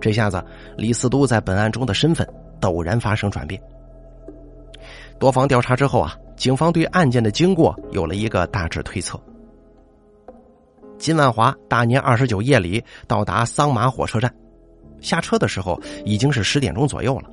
[0.00, 0.44] 这下子，
[0.76, 2.26] 李四都在本案中的身份
[2.60, 3.60] 陡然发生转变。
[5.18, 9.20] 多方调查之后啊，警方对案件的经过有了一个大致推测。
[10.96, 14.32] 金万华大年二十九夜里到达桑麻火车站，
[15.00, 17.30] 下车的时候已经是十点钟左右了。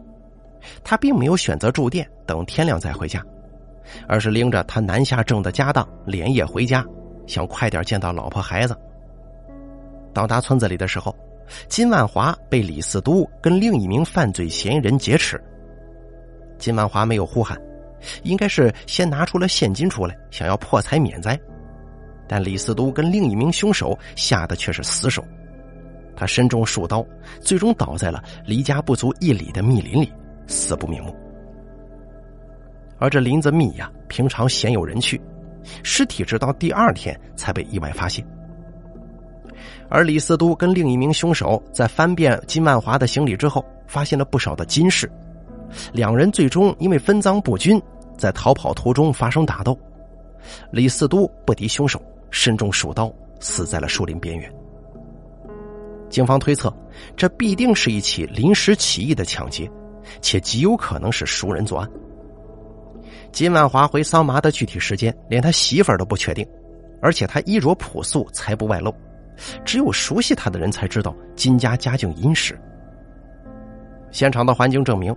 [0.83, 3.23] 他并没有选择住店等天亮再回家，
[4.07, 6.83] 而是拎着他南下挣的家当连夜回家，
[7.27, 8.75] 想快点见到老婆孩子。
[10.11, 11.15] 到达村子里的时候，
[11.67, 15.41] 金万华被李四都跟另一名犯罪嫌疑人劫持。
[16.57, 17.59] 金万华没有呼喊，
[18.23, 21.39] 应该是先拿出了现金出来，想要破财免灾。
[22.27, 25.23] 但李四都跟另一名凶手下的却是死手，
[26.15, 27.05] 他身中数刀，
[27.39, 30.11] 最终倒在了离家不足一里的密林里，
[30.47, 31.15] 死不瞑目。
[32.97, 35.21] 而这林子密呀，平常鲜有人去，
[35.83, 38.25] 尸体直到第二天才被意外发现。
[39.89, 45.11] 而李四都跟另一名凶手在翻遍金万华的行李之后，发现了不少的金饰，
[45.93, 47.81] 两人最终因为分赃不均，
[48.17, 49.77] 在逃跑途中发生打斗，
[50.71, 52.01] 李四都不敌凶手。
[52.31, 54.53] 身中数刀，死在了树林边缘。
[56.09, 56.75] 警方推测，
[57.15, 59.71] 这必定是一起临时起意的抢劫，
[60.19, 61.89] 且极有可能是熟人作案。
[63.31, 66.45] 金万华回桑麻的具体时间，连他媳妇儿都不确定，
[67.01, 68.93] 而且他衣着朴素，财不外露，
[69.63, 72.57] 只有熟悉他的人才知道金家家境殷实。
[74.11, 75.15] 现场的环境证明，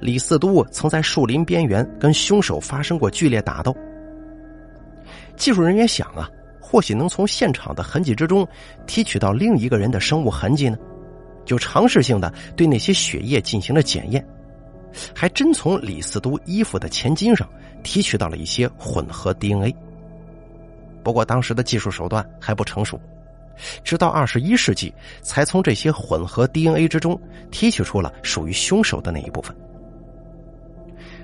[0.00, 3.74] 李四都曾在树林边缘跟凶手发生过剧烈打斗。
[5.36, 6.28] 技术人员想啊。
[6.66, 8.44] 或许能从现场的痕迹之中
[8.84, 10.76] 提取到另一个人的生物痕迹呢？
[11.44, 14.26] 就尝试性的对那些血液进行了检验，
[15.14, 17.48] 还真从李四都衣服的前襟上
[17.84, 19.72] 提取到了一些混合 DNA。
[21.04, 22.98] 不过当时的技术手段还不成熟，
[23.82, 29.54] 直到二十一世纪才从这些混合 DNA 之中提取出了属于凶手的那一部分。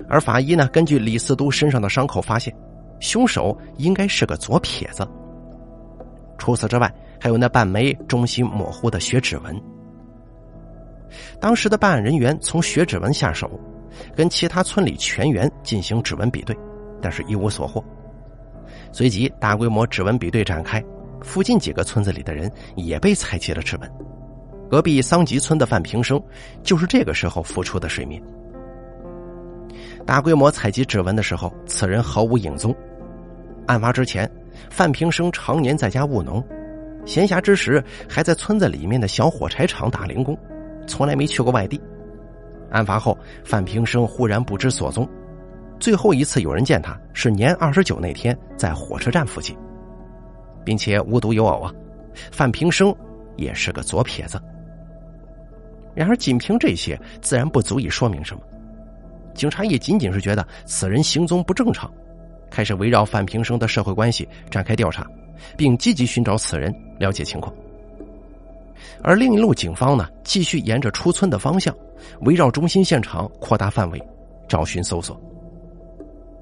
[0.08, 2.54] 而法医呢，根据李四都身上的伤口发现，
[2.98, 5.06] 凶手应该是个左撇子。
[6.36, 9.60] 除此之外，还有那半枚中心模糊的血指纹。
[11.38, 13.50] 当时的办案人员从血指纹下手，
[14.16, 16.56] 跟其他村里全员进行指纹比对，
[17.00, 17.84] 但是一无所获。
[18.92, 20.82] 随即，大规模指纹比对展开，
[21.22, 23.90] 附近几个村子里的人也被采集了指纹。
[24.70, 26.22] 隔壁桑集村的范平生
[26.62, 28.22] 就是这个时候浮出的水面。
[30.06, 32.74] 大规模采集指纹的时候，此人毫无影踪。
[33.66, 34.30] 案发之前。
[34.68, 36.44] 范平生常年在家务农，
[37.06, 40.36] 闲暇之时还在村子里面的小火柴厂打零工，
[40.86, 41.80] 从来没去过外地。
[42.70, 45.08] 案发后，范平生忽然不知所踪，
[45.78, 49.56] 最后一次有人见他是年二十九那天在火车站附近，
[50.64, 51.72] 并且无独有偶啊，
[52.30, 52.94] 范平生
[53.36, 54.40] 也是个左撇子。
[55.94, 58.42] 然而，仅凭这些自然不足以说明什么，
[59.34, 61.90] 警察也仅仅是觉得此人行踪不正常。
[62.50, 65.06] 开始围绕范平生的社会关系展开调查，
[65.56, 67.54] 并积极寻找此人，了解情况。
[69.02, 71.74] 而另一路警方呢，继续沿着出村的方向，
[72.22, 74.02] 围绕中心现场扩大范围，
[74.48, 75.20] 找寻搜索。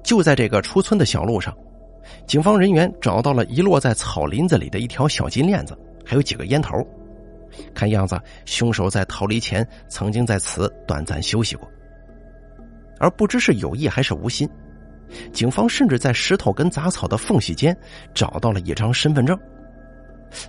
[0.03, 1.55] 就在这个出村的小路上，
[2.25, 6.75] 警方人员找到了遗落在草林子里的一条小金链子，还有几个烟头。
[7.73, 11.69] 看样子，凶手在逃离前曾经在此短暂休息过。
[12.99, 14.47] 而不知是有意还是无心。
[15.33, 17.75] 警方甚至在石头跟杂草的缝隙间
[18.13, 19.37] 找到了一张身份证，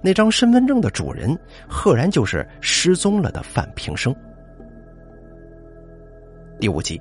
[0.03, 1.37] 那张身份证的主人
[1.67, 4.15] 赫然就是失踪了的范平生。
[6.59, 7.01] 第五集，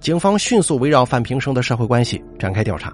[0.00, 2.92] 警方迅速围绕范平生的社会关系展开调查，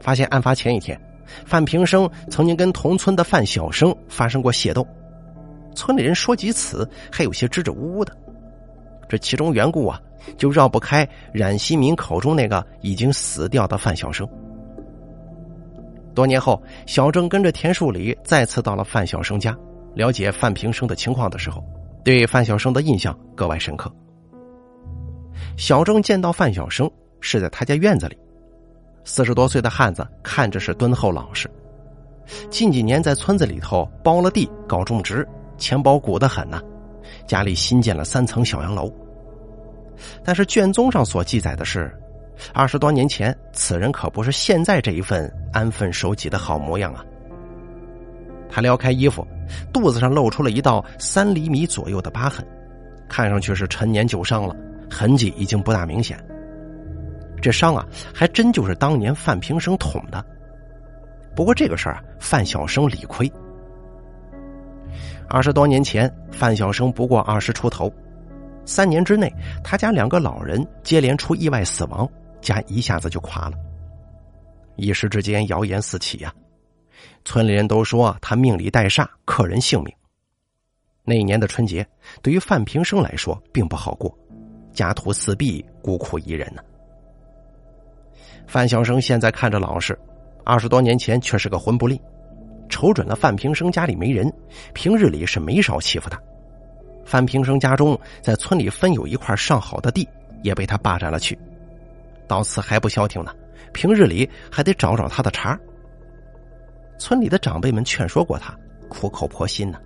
[0.00, 1.00] 发现案发前一天，
[1.44, 4.86] 范平生曾经跟同村的范小生发生过械斗，
[5.74, 8.16] 村里人说及此还有些支支吾吾的，
[9.08, 10.00] 这其中缘故啊。
[10.36, 14.28] 就绕不开冉希民口中那个已经死掉的范小生。
[16.14, 19.56] 多年后，小郑跟着田树礼再次到了范小生家，
[19.94, 21.64] 了解范平生的情况的时候，
[22.04, 23.90] 对范小生的印象格外深刻。
[25.56, 28.16] 小郑见到范小生是在他家院子里，
[29.04, 31.50] 四十多岁的汉子看着是敦厚老实，
[32.50, 36.60] 近几年在村子里头包了地搞种植，钱包鼓得很呐，
[37.26, 38.92] 家里新建了三层小洋楼。
[40.22, 41.92] 但是卷宗上所记载的是，
[42.54, 47.04] 二十多年前，此人可不是现在这一份安分守己的好模样啊。
[48.48, 49.26] 他撩开衣服，
[49.72, 52.46] 肚子上露出了一道三厘米左右的疤痕，
[53.08, 54.54] 看上去是陈年旧伤了，
[54.90, 56.18] 痕迹已经不大明显。
[57.40, 60.24] 这伤啊，还真就是当年范平生捅的。
[61.36, 63.30] 不过这个事儿啊，范晓生理亏。
[65.28, 67.92] 二十多年前，范晓生不过二十出头，
[68.64, 72.08] 三年之内，他家两个老人接连出意外死亡，
[72.40, 73.56] 家一下子就垮了。
[74.74, 76.34] 一时之间，谣言四起呀，
[77.24, 79.94] 村里人都说他命里带煞，克人性命。
[81.04, 81.86] 那一年的春节，
[82.20, 84.12] 对于范平生来说并不好过，
[84.78, 86.62] 家徒四壁，孤苦一人呢。
[88.46, 89.98] 范晓生现在看着老实，
[90.44, 92.00] 二十多年前却是个混不吝。
[92.68, 94.32] 瞅准了范平生家里没人，
[94.74, 96.16] 平日里是没少欺负他。
[97.04, 100.08] 范平生家中在村里分有一块上好的地，
[100.44, 101.36] 也被他霸占了去。
[102.28, 103.34] 到此还不消停呢，
[103.72, 105.58] 平日里还得找找他的茬。
[107.00, 108.56] 村里的长辈们劝说过他，
[108.88, 109.80] 苦口婆心呢，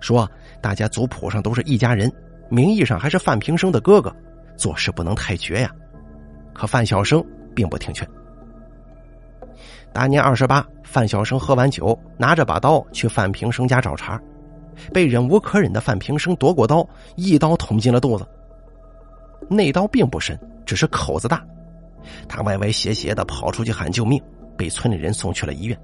[0.00, 0.28] 说
[0.60, 2.12] 大家族谱上都是一家人，
[2.48, 4.14] 名义上还是范平生的哥哥，
[4.56, 5.70] 做事不能太绝呀。
[6.52, 8.06] 可范小生并不听劝。
[9.92, 14.20] 大年二十八，范小生喝完酒，拿着把刀去范平生家找茬，
[14.92, 16.86] 被忍无可忍的范平生夺过刀，
[17.16, 18.26] 一刀捅进了肚子。
[19.48, 21.44] 那刀并不深，只是口子大。
[22.28, 24.22] 他歪歪斜斜的跑出去喊救命，
[24.56, 25.78] 被村里人送去了医院。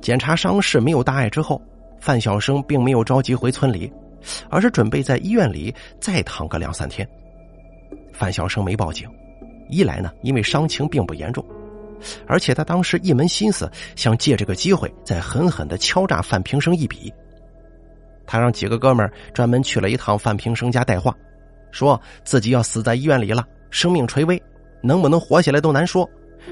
[0.00, 1.62] 检查伤势没有大碍之后，
[2.00, 3.92] 范小生并没有着急回村里，
[4.48, 7.06] 而是准备在医院里再躺个两三天。
[8.12, 9.08] 范晓生没报警，
[9.68, 11.44] 一来呢，因为伤情并不严重。
[12.26, 17.12] 而且他当时一门心思想借这个机会再狠狠的敲诈范平生一笔。
[18.26, 21.14] 他让几个哥们专门去了一趟范平生家带话，
[21.70, 24.40] 说自己要死在医院里了，生命垂危，
[24.82, 26.08] 能不能活下来都难说，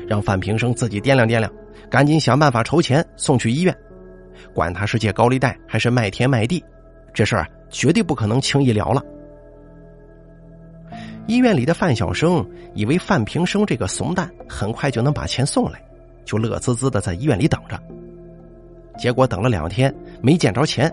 [0.07, 1.53] 让范平生自己掂量掂量，
[1.91, 3.77] 赶紧想办法筹钱送去医院。
[4.55, 6.63] 管他是借高利贷还是卖田卖地，
[7.13, 9.03] 这事儿绝对不可能轻易了了。
[11.27, 12.45] 医院里的范小生
[12.75, 15.81] 以为范平生这个怂蛋很快就能把钱送来，
[16.25, 17.81] 就乐滋滋的在医院里等着。
[18.99, 20.93] 结果等了两天没见着钱，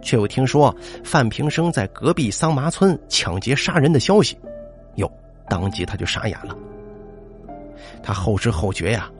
[0.00, 0.74] 却又听说
[1.04, 4.38] 范平生在隔壁桑麻村抢劫杀人的消息，
[4.96, 5.10] 哟，
[5.48, 6.56] 当即他就傻眼了。
[8.02, 9.10] 他后知后觉呀，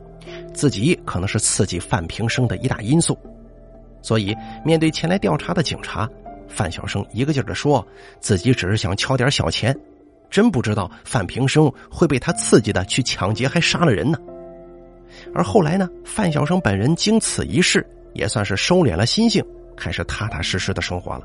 [0.53, 3.17] 自己可能是刺激范平生的一大因素，
[4.01, 6.09] 所以面对前来调查的警察，
[6.47, 7.85] 范小生一个劲儿的说
[8.19, 9.75] 自己只是想敲点小钱。
[10.29, 14.17] 真不知道范平生会被他刺激的去抢劫，还杀了人呢。
[15.33, 19.45] 而后来呢，范小生本人经此一事，也算是收敛了心性，
[19.77, 21.21] 开始踏踏实实的生活了。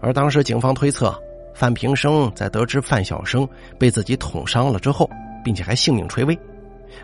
[0.00, 1.12] 而当时警方推测，
[1.54, 5.10] 范平生在得知范小生被自己捅伤了之后，
[5.42, 6.38] 并且还性命垂危，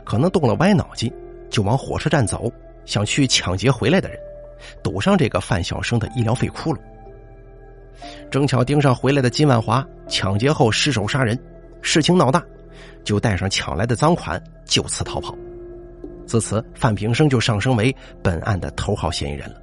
[0.05, 1.13] 可能动了歪脑筋，
[1.51, 2.53] 就往火车站走，
[2.85, 4.19] 想去抢劫回来的人，
[4.83, 6.79] 堵上这个范小生的医疗费窟窿。
[8.31, 11.39] 正巧盯上回来的金万华，抢劫后失手杀人，
[11.81, 12.43] 事情闹大，
[13.05, 15.35] 就带上抢来的赃款就此逃跑。
[16.27, 19.57] 自此，范平生就上升为本案的头号嫌疑人了。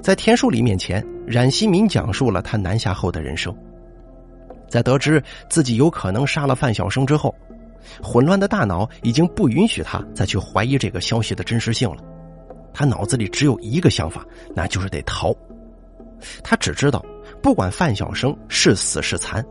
[0.00, 3.54] 在田树礼面前，冉新民讲述了他南下后的人生。
[4.68, 7.34] 在得知自己有可能杀了范小生之后，
[8.02, 12.02] 混乱的大脑已经不允许他再去怀疑这个消息的真实性了。
[12.80, 15.36] 他脑子里只有一个想法，那就是得逃。
[16.42, 17.04] 他只知道，
[17.42, 19.44] 不管范晓生是死是残，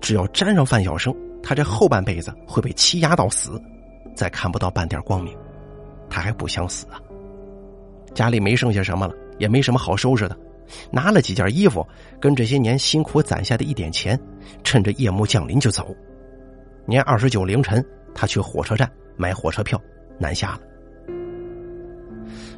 [0.00, 3.60] 只要沾上范晓生，他这后半辈子会被欺压到死，
[4.14, 5.36] 再看不到半点光明。
[6.08, 7.02] 他还不想死啊！
[8.14, 10.38] 家里没剩下什么了，也没什么好收拾的，
[10.92, 11.84] 拿了几件衣服，
[12.20, 14.16] 跟这些年辛苦攒下的一点钱，
[14.62, 15.92] 趁着夜幕降临就走。
[16.86, 19.76] 年二十九凌晨，他去火车站买火车票
[20.20, 20.60] 南下了。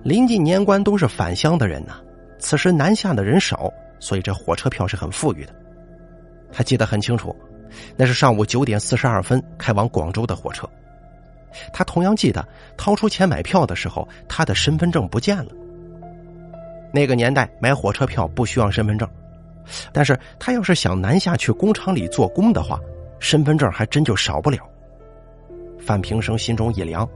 [0.08, 2.00] 临近年关，都是返乡的人呐。
[2.38, 5.54] 此时南下的人少，所以这火车票是很富裕的。
[6.50, 7.36] 他记得很清楚，
[7.94, 10.66] 那是上午九点四十二分开往广州的火车。
[11.74, 12.42] 他同样记得
[12.74, 15.50] 掏出钱买票的时候，他的身份证不见了。
[16.90, 19.06] 那个年代买火车票不需要身份证，
[19.92, 22.80] 但是他要是想南下去工厂里做工的话，
[23.18, 24.59] 身份证还真就少不了。
[25.78, 27.06] 范平生心中一凉，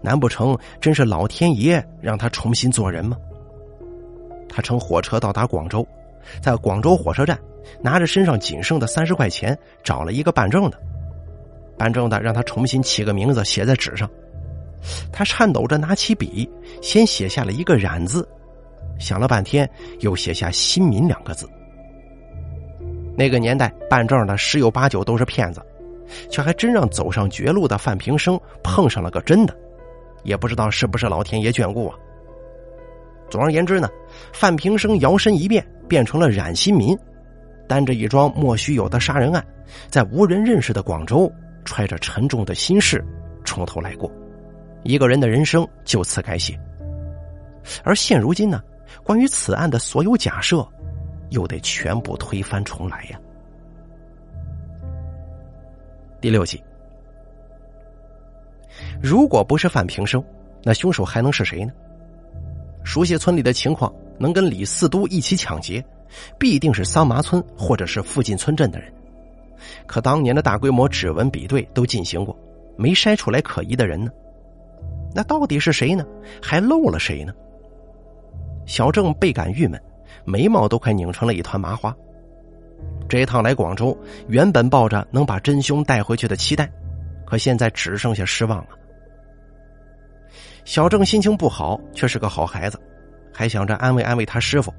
[0.00, 3.16] 难不成真是老天爷让他重新做人吗？
[4.48, 5.86] 他乘火车到达广州，
[6.40, 7.38] 在广州火车站
[7.82, 10.78] 拿着身上仅剩的三十块钱，找了一个办证的。
[11.78, 14.08] 办证的让他重新起个名字，写在纸上。
[15.12, 16.48] 他颤抖着拿起笔，
[16.80, 18.26] 先写下了一个“冉”字，
[18.98, 19.68] 想了半天，
[20.00, 21.46] 又写下“新民”两个字。
[23.14, 25.60] 那个年代办证的十有八九都是骗子，
[26.30, 29.56] 却还真让走上绝路的范平生碰上了个真的，
[30.22, 31.96] 也不知道是不是老天爷眷顾啊。
[33.28, 33.88] 总而言之呢，
[34.32, 36.96] 范平生摇身一变，变成了冉新民，
[37.68, 39.44] 担着一桩莫须有的杀人案，
[39.90, 41.30] 在无人认识的广州，
[41.64, 43.04] 揣着沉重的心事，
[43.44, 44.10] 从头来过，
[44.84, 46.56] 一个人的人生就此改写。
[47.82, 48.62] 而现如今呢，
[49.02, 50.64] 关于此案的所有假设，
[51.30, 53.18] 又得全部推翻重来呀。
[56.26, 56.60] 第六集，
[59.00, 60.20] 如果不是范平生，
[60.64, 61.72] 那凶手还能是谁呢？
[62.82, 65.80] 熟悉村里的情况，能跟李四都一起抢劫，
[66.36, 68.92] 必定是桑麻村或者是附近村镇的人。
[69.86, 72.36] 可当年的大规模指纹比对都进行过，
[72.76, 74.10] 没筛出来可疑的人呢。
[75.14, 76.04] 那到底是谁呢？
[76.42, 77.32] 还漏了谁呢？
[78.66, 79.80] 小郑倍感郁闷，
[80.24, 81.96] 眉毛都快拧成了一团麻花。
[83.08, 83.96] 这一趟来广州，
[84.28, 86.70] 原本抱着能把真凶带回去的期待，
[87.24, 88.70] 可现在只剩下失望了。
[90.64, 92.80] 小郑心情不好，却是个好孩子，
[93.32, 94.74] 还想着安慰安慰他师傅。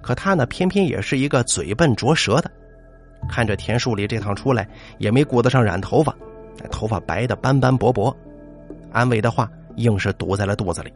[0.00, 2.50] 可他呢，偏偏也是一个嘴笨拙舌的。
[3.28, 6.14] 看着田树里这趟出来，也没顾得上染头发，
[6.70, 8.16] 头发白的斑斑驳驳，
[8.92, 10.92] 安慰的话硬是堵在了肚子里。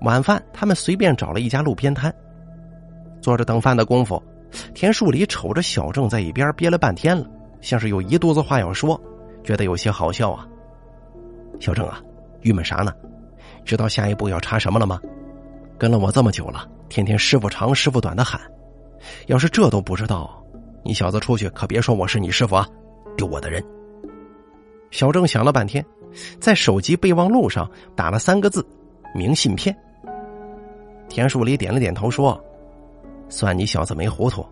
[0.00, 2.12] 晚饭，他们随便找了一家路边摊，
[3.24, 4.22] 坐着等饭的功夫，
[4.74, 7.26] 田树里瞅着小郑在一边憋了半天了，
[7.62, 9.00] 像是有一肚子话要说，
[9.42, 10.46] 觉得有些好笑啊。
[11.58, 12.02] 小郑啊，
[12.42, 12.92] 郁闷啥呢？
[13.64, 15.00] 知道下一步要查什么了吗？
[15.78, 18.38] 跟了我这么久了，天天师傅长师傅短的喊，
[19.26, 20.44] 要是这都不知道，
[20.82, 22.68] 你小子出去可别说我是你师傅啊，
[23.16, 23.64] 丢我的人。
[24.90, 25.82] 小郑想了半天，
[26.38, 27.66] 在手机备忘录上
[27.96, 28.62] 打了三个字：
[29.14, 29.74] 明信片。
[31.08, 32.38] 田树里点了点头说
[33.28, 34.44] ：“算你小子没糊涂。”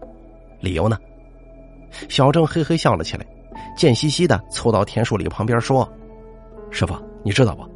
[0.60, 0.98] 理由呢？
[2.08, 3.26] 小郑嘿嘿笑了起来，
[3.76, 5.90] 贱兮兮的凑到田树里旁边说。
[6.70, 7.68] 师傅，你知道不？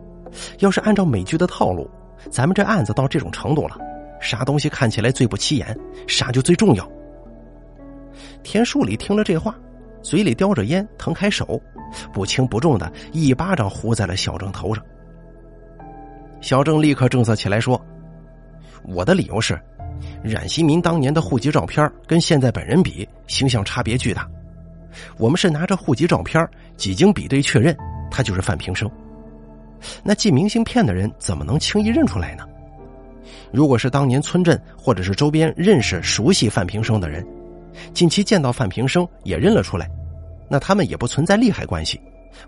[0.61, 1.91] 要是按照美剧的套路，
[2.31, 3.79] 咱们这案子到这种程度了，
[4.21, 6.91] 啥东西看起来最不起眼，啥就最重要。
[8.43, 9.55] 田树里听了这话，
[10.01, 11.61] 嘴里叼着烟，腾开手，
[12.13, 14.85] 不轻不重的一巴掌呼在了小郑头上。
[16.41, 17.81] 小郑立刻正色起来说
[18.85, 19.61] ：“我的理由是，
[20.23, 24.29] 冉新民当年的户籍照片跟现在本人比，形象差别巨大。
[25.19, 27.77] 我们是拿着户籍照片，几经比对确认。”
[28.09, 28.91] 他就是范平生，
[30.03, 32.45] 那寄明信片的人怎么能轻易认出来呢？
[33.53, 37.27] 如果是当年村镇或者是周边认识熟悉范平生的人，
[37.93, 39.91] 近期见到范平生也认了出来，
[40.49, 42.01] 那他们也不存在利害关系，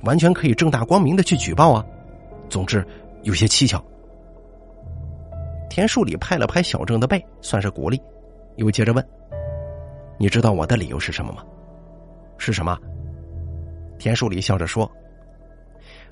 [0.02, 1.84] 完全可以正大光明的去举报啊。
[2.48, 2.86] 总之，
[3.24, 3.84] 有些蹊跷。
[5.68, 8.00] 田树里拍了拍小郑的背，算是鼓励，
[8.56, 9.06] 又接着问
[10.18, 11.44] ：“你知道我的理由是什么吗
[12.38, 12.78] ？”“是什么？”
[13.98, 14.90] 田树里笑着说。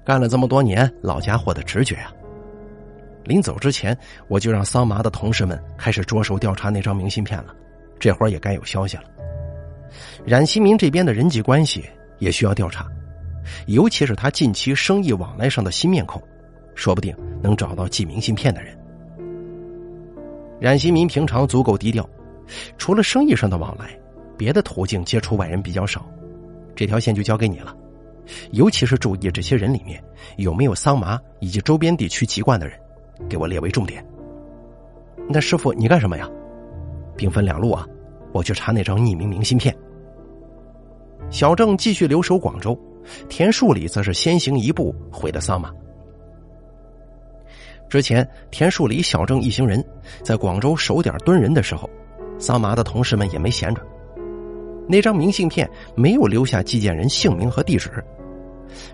[0.04, 2.12] 干了这么多年，老家伙的直觉啊！
[3.24, 3.96] 临走之前，
[4.28, 7.52] 我就让桑麻的同事们开始着手调查那张明信片了。
[7.98, 9.04] 这会儿也该有消息了。
[10.24, 11.84] 冉新民这边的人际关系
[12.18, 12.86] 也需要调查，
[13.66, 16.22] 尤其是他近期生意往来上的新面孔，
[16.76, 18.78] 说不定能找到寄明信片的人。
[20.60, 22.08] 冉新民平常足够低调，
[22.78, 23.98] 除了生意上的往来，
[24.36, 26.06] 别的途径接触外人比较少。
[26.74, 27.76] 这条线就交给你了。
[28.50, 30.02] 尤其是注意这些人里面
[30.36, 32.76] 有没有桑麻以及周边地区籍贯的人，
[33.28, 34.04] 给我列为重点。
[35.28, 36.28] 那师傅你干什么呀？
[37.16, 37.86] 兵分两路啊，
[38.32, 39.74] 我去查那张匿名明信片。
[41.30, 42.78] 小郑继续留守广州，
[43.28, 45.72] 田树里则是先行一步回了桑麻。
[47.88, 49.84] 之前田树里、小郑一行人
[50.22, 51.88] 在广州守点蹲人的时候，
[52.38, 53.82] 桑麻的同事们也没闲着。
[54.88, 57.90] 那张明信片没有留下寄件人姓名和地址。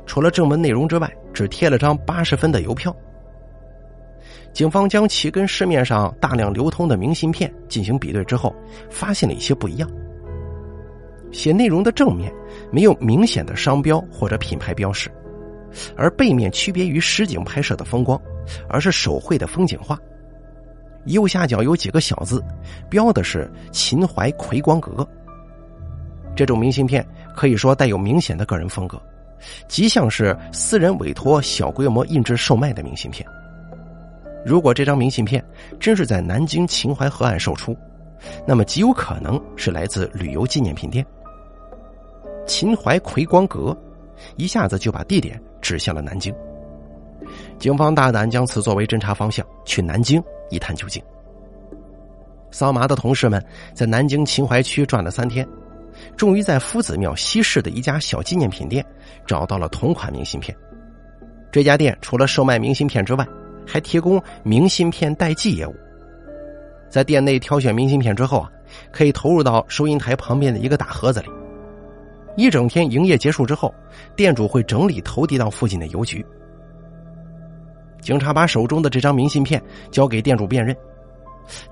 [0.07, 2.95] 除了正文内容之外，只贴了张八十分的邮票。
[4.53, 8.55] 警方将其跟市面上大量流通的明信片进行比对之后，
[8.91, 9.91] 发现了一些不一样。
[11.31, 12.31] 写内容的正面
[12.71, 15.11] 没有明显的商标或者品牌标识，
[15.97, 18.21] 而背面区别于实景拍摄的风光，
[18.69, 19.99] 而是手绘的风景画。
[21.07, 22.43] 右下角有几个小字，
[22.89, 25.07] 标的是“秦淮葵光阁”。
[26.37, 29.01] 这种明信片可以说带有明显的个人风格。
[29.67, 33.27] 极像是私人委托小规模印制售卖的明信片。
[34.47, 35.45] 如果这张明信片
[35.81, 37.77] 真是在南京秦淮河岸售出，
[38.47, 41.05] 那么极有可能是来自旅游纪念品店。
[42.47, 43.77] 秦淮葵光阁，
[44.37, 46.33] 一下子就把地点指向了南京。
[47.63, 51.01] 警方大胆将此作为侦查方向，去南京一探究竟。
[52.51, 53.41] 桑麻的同事们
[53.73, 55.47] 在南京秦淮区转了三天。
[56.17, 58.85] 终于在夫子庙西市的一家小纪念品店
[59.29, 60.53] 找到了同款明信片。
[61.53, 63.25] 这家店除了售卖明信片之外，
[63.65, 65.73] 还提供明信片代寄业务。
[66.91, 68.51] 在店内挑选明信片之后啊，
[68.91, 71.29] 可以投入到收银台旁边的一个大盒子里。
[72.37, 73.73] 一整天营业结束之后，
[74.17, 76.27] 店主会整理投递到附近的邮局。
[78.03, 80.77] 警察把手中的这张明信片交给店主辨认，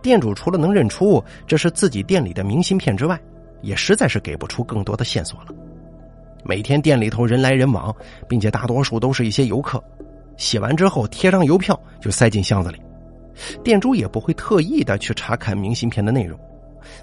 [0.01, 3.21] 店主除了能认出这是自己店里的明信片之外，
[3.61, 5.47] 也实在是给不出更多的线索了。
[6.45, 7.95] 每天店里头人来人往，
[8.29, 9.83] 并且大多数都是一些游客，
[10.37, 12.81] 写完之后贴张邮票就塞进箱子里，
[13.63, 16.39] 店主也不会特意的去查看明信片的内容，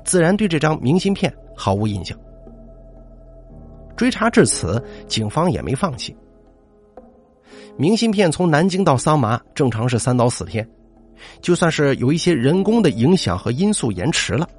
[0.03, 2.17] 自然对这张明信片毫无印象。
[3.95, 6.15] 追查至此，警方也没放弃。
[7.77, 10.67] 明信片从南京到桑麻正常是三到四天，
[11.41, 14.49] 就算是有一些人工的影响和因素延迟了，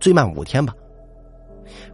[0.00, 0.74] 最慢五天吧。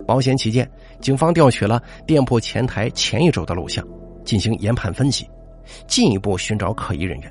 [0.07, 0.69] 保险起见，
[0.99, 3.87] 警方调取了店铺前台前一周的录像，
[4.25, 5.29] 进行研判分析，
[5.87, 7.31] 进一步寻找可疑人员。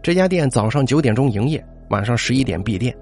[0.00, 2.96] 这家店早上九点钟营业，晚上十一点闭店，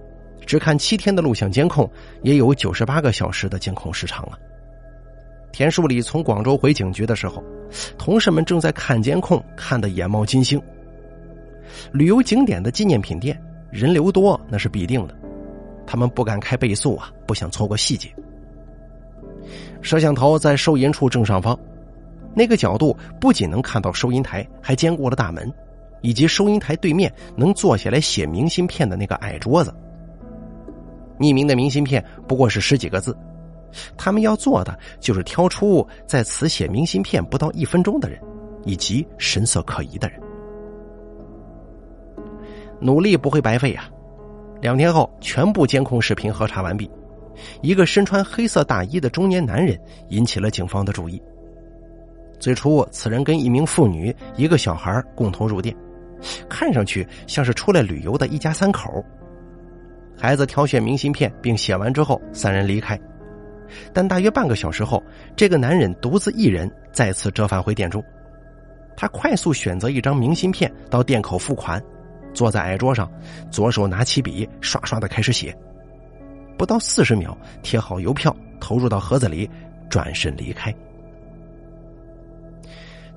[0.47, 1.89] 只看七天的录像监控，
[2.23, 4.39] 也有九十八个小时的监控时长了。
[5.53, 7.43] 田树礼从广州回警局的时候，
[7.97, 10.61] 同事们正在看监控，看得眼冒金星。
[11.93, 13.41] 旅游景点的纪念品店
[13.71, 15.15] 人流多，那是必定的，
[15.87, 18.09] 他们不敢开倍速啊，不想错过细节。
[19.81, 21.59] 摄像头在收银处正上方，
[22.35, 25.53] 那个角度不仅能看到收银台，还兼顾了大门，
[26.03, 29.75] 以及收银台对面能坐下来写明信片的那个矮桌子。
[31.19, 33.17] 匿名的明信片不过是十几个字。
[33.97, 38.21] 他们要做的就是挑出在此写明信片不到一分钟的人，
[38.65, 40.21] 以及神色可疑的人。
[42.81, 43.89] 努力不会白费呀！
[44.61, 46.91] 两天后，全部监控视频核查完毕。
[47.63, 51.23] 一个身穿黑色大衣的中年男人引起了警方的注意。
[52.41, 55.75] 最初，此人跟一名妇女、一个小孩共同入店，
[56.49, 59.05] 看上去像是出来旅游的一家三口。
[60.17, 62.99] 孩子挑选明信片并写完之后，三人离开。
[63.93, 65.03] 但大约半个小时后，
[65.37, 68.03] 这个男人独自一人再次折返回店中。
[68.97, 71.83] 他快速选择一张明信片到店口付款，
[72.35, 73.09] 坐在矮桌上，
[73.51, 75.57] 左手拿起笔，刷刷的开始写。
[76.57, 79.49] 不到四十秒，贴好邮票，投入到盒子里，
[79.89, 80.75] 转身离开。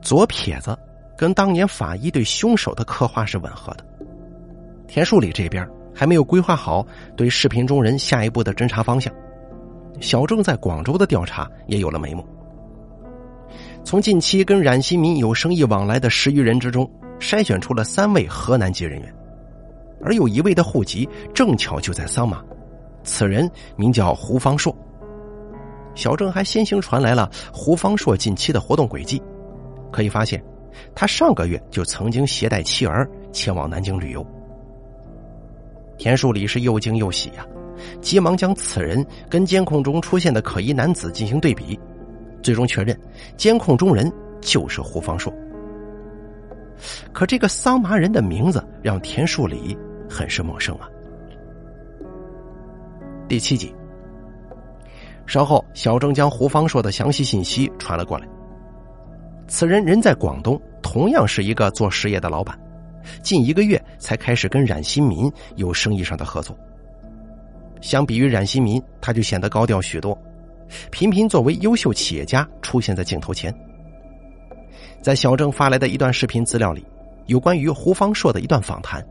[0.02, 0.78] 左撇子
[1.18, 3.86] 跟当年法医对凶手的刻画是吻合的。
[4.88, 6.86] 田树里这边还没有规划好
[7.16, 9.12] 对视频中人下一步的侦查方向。
[10.02, 12.26] 小郑在广州的调查也有了眉目。
[13.84, 16.89] 从近期跟冉新民有生意往来的十余人之中，
[17.20, 19.14] 筛选出了三位河南籍人员，
[20.04, 22.43] 而有一位的户籍正巧就在桑马，
[23.04, 24.76] 此人名叫胡方硕。
[25.93, 29.22] 小郑还先行传来了胡方硕近期的活动轨迹，
[29.91, 30.43] 可以发现，
[30.95, 34.26] 他上个月就曾经携带妻儿前往南京旅游。
[35.97, 37.45] 田树礼是又惊又喜呀。
[38.01, 41.80] 急忙将此人跟监控中出现的可疑男子进行对比，
[42.41, 42.97] 最终确认
[43.38, 44.11] 监控中人
[44.41, 45.34] 就是胡方硕。
[47.11, 49.78] 可这个桑麻人的名字让田树礼
[50.09, 50.89] 很是陌生啊。
[53.28, 53.74] 第七集，
[55.26, 58.28] 稍后小郑将胡方硕的详细信息传了过来。
[59.47, 62.59] 此人人在广东，同样是一个做实业的老板，
[63.22, 66.57] 近一个月才开始跟冉新民有生意上的合作。
[67.82, 70.18] 相比于冉新民，他就显得高调许多，
[70.92, 73.54] 频频作为优秀企业家出现在镜头前。
[75.02, 76.86] 在小郑发来的一段视频资料里，
[77.26, 79.06] 有关于胡方硕的一段访谈。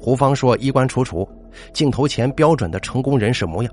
[0.00, 1.28] 胡方硕衣冠楚楚，
[1.74, 3.72] 镜头前标准的成功人士模样。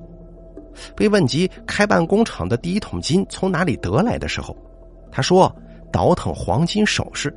[0.96, 4.56] 被问及开办工厂的第一桶金从哪里得来的时候，
[5.10, 5.52] 他说
[5.92, 7.34] ：“倒腾黄金首饰。”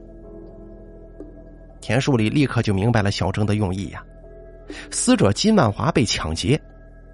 [1.81, 4.05] 田树里立刻就明白了小郑的用意呀。
[4.91, 6.61] 死者金万华被抢劫，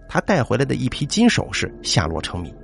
[0.09, 2.55] 他带回来的一批金首饰下落成谜。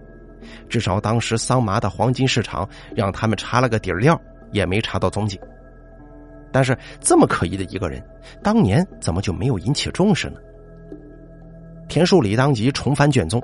[0.68, 4.20] 至少当时桑麻的黄金市场让他们查了个底儿料，
[4.50, 5.38] 也没查到踪迹。
[6.50, 8.02] 但是这么可疑的一个人，
[8.42, 10.36] 当年怎么就没有引起重视呢？
[11.88, 13.42] 田树礼当即重翻卷宗，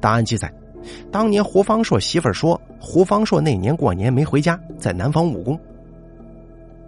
[0.00, 0.52] 档案记载，
[1.10, 5.58] 当年胡方硕媳妇说，胡方硕那年过年没回家，在南方务工，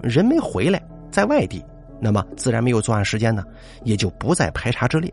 [0.03, 0.81] 人没回来，
[1.11, 1.65] 在外地。
[2.05, 3.45] 那么自然没有作案时间呢，
[3.85, 5.13] 也就不在排查之列。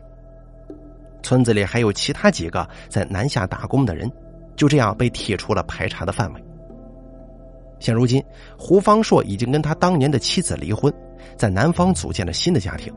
[1.22, 4.10] 村子里还有其他几个在南下打工的人，
[4.56, 6.44] 就这样被剔出了排查的范围。
[7.78, 8.20] 现如今，
[8.58, 10.92] 胡方硕已经跟他当年的妻子离婚，
[11.36, 12.92] 在南方组建了新的家庭。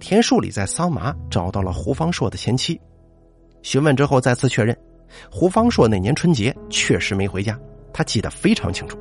[0.00, 2.80] 田树里在桑麻找到了胡方硕的前妻，
[3.60, 4.74] 询问之后再次确认，
[5.30, 7.58] 胡方硕那年春节确实没回家，
[7.92, 8.98] 他记得非常清楚。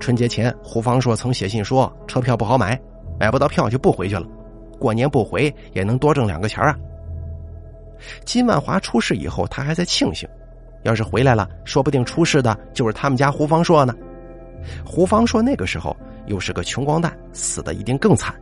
[0.00, 2.80] 春节前，胡方硕曾写信说车票不好买，
[3.18, 4.26] 买不到票就不回去了。
[4.78, 6.74] 过年不回也能多挣两个钱啊。
[8.24, 10.26] 金万华出事以后，他还在庆幸，
[10.84, 13.94] 要是回来了，说不定出事的就是他们家胡方硕呢。
[14.84, 15.94] 胡方硕那个时候
[16.26, 18.34] 又是个穷光蛋，死的一定更惨。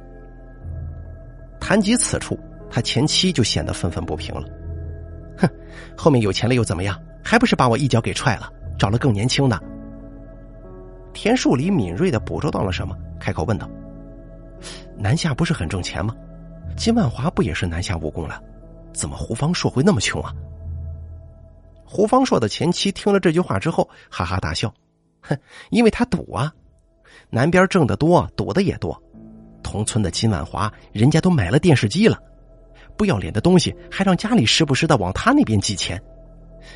[1.58, 2.38] 谈及此处，
[2.70, 4.44] 他前妻就显得愤愤不平了。
[5.36, 5.48] 哼，
[5.96, 6.96] 后面有钱了又怎么样？
[7.22, 8.48] 还不是把我一脚给踹了，
[8.78, 9.60] 找了更年轻的。
[11.12, 13.68] 田树里敏锐的捕捉到了什么，开口问道
[14.96, 16.14] ：“南下不是很挣钱吗？
[16.76, 18.40] 金万华不也是南下务工了？
[18.92, 20.32] 怎么胡方硕会那么穷啊？”
[21.84, 24.72] 胡方硕的前妻听了这句话之后，哈哈大笑
[25.22, 25.36] ：“哼，
[25.70, 26.52] 因为他赌啊，
[27.30, 29.00] 南边挣得多，赌的也多。
[29.62, 32.18] 同村的金万华，人家都买了电视机了，
[32.96, 36.00] 不要脸的东西还让家里时不时的往他那边寄钱，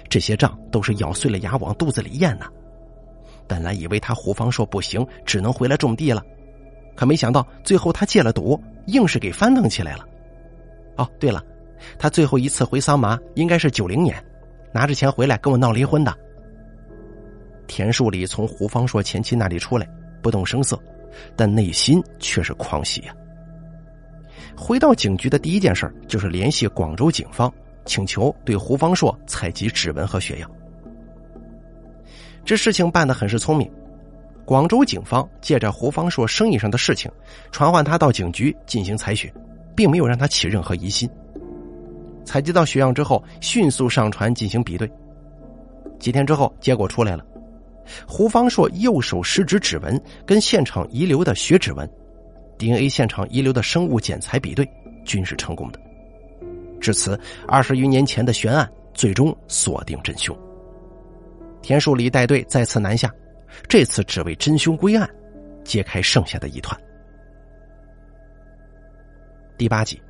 [0.09, 2.47] 这些账都是咬碎了牙往肚子里咽呢。”
[3.53, 6.25] 本来以为他胡方硕不行，只能回来种地了，
[6.97, 10.07] 可没想到最后他戒了赌，硬是给翻腾起来了。
[10.97, 11.45] 哦，对了，
[11.99, 14.17] 他最后一次回桑麻应该是九零年，
[14.73, 16.17] 拿着钱回来跟我闹离婚的。
[17.67, 19.87] 田树里从胡方硕前妻那里出来，
[20.23, 20.83] 不动声色，
[21.37, 23.15] 但内心却是狂喜呀。
[24.57, 27.53] 回到警局的第一件事就是联系广州警方，
[27.85, 30.51] 请求对胡方硕采集指纹和血样。
[32.45, 33.71] 这事情办得很是聪明，
[34.45, 37.11] 广州警方借着胡方硕生意上的事情，
[37.51, 39.33] 传唤他到警局进行采血，
[39.77, 41.09] 并没有让他起任何疑心。
[42.25, 44.91] 采集到血样之后，迅速上传进行比对。
[45.99, 47.25] 几天之后，结果出来了，
[48.07, 51.89] 胡方硕右手食指指纹跟现场遗留的血指纹
[52.59, 54.69] ，DNA 现场遗留的生物检材比对
[55.05, 55.81] 均是成功的。
[56.81, 60.37] 至此，二十余年前的悬案最终锁定真凶。
[61.63, 63.11] 田树里带队再次南下，
[63.69, 65.09] 这次只为真凶归案，
[65.65, 66.79] 揭开剩下的疑团。
[69.57, 70.03] 第八集，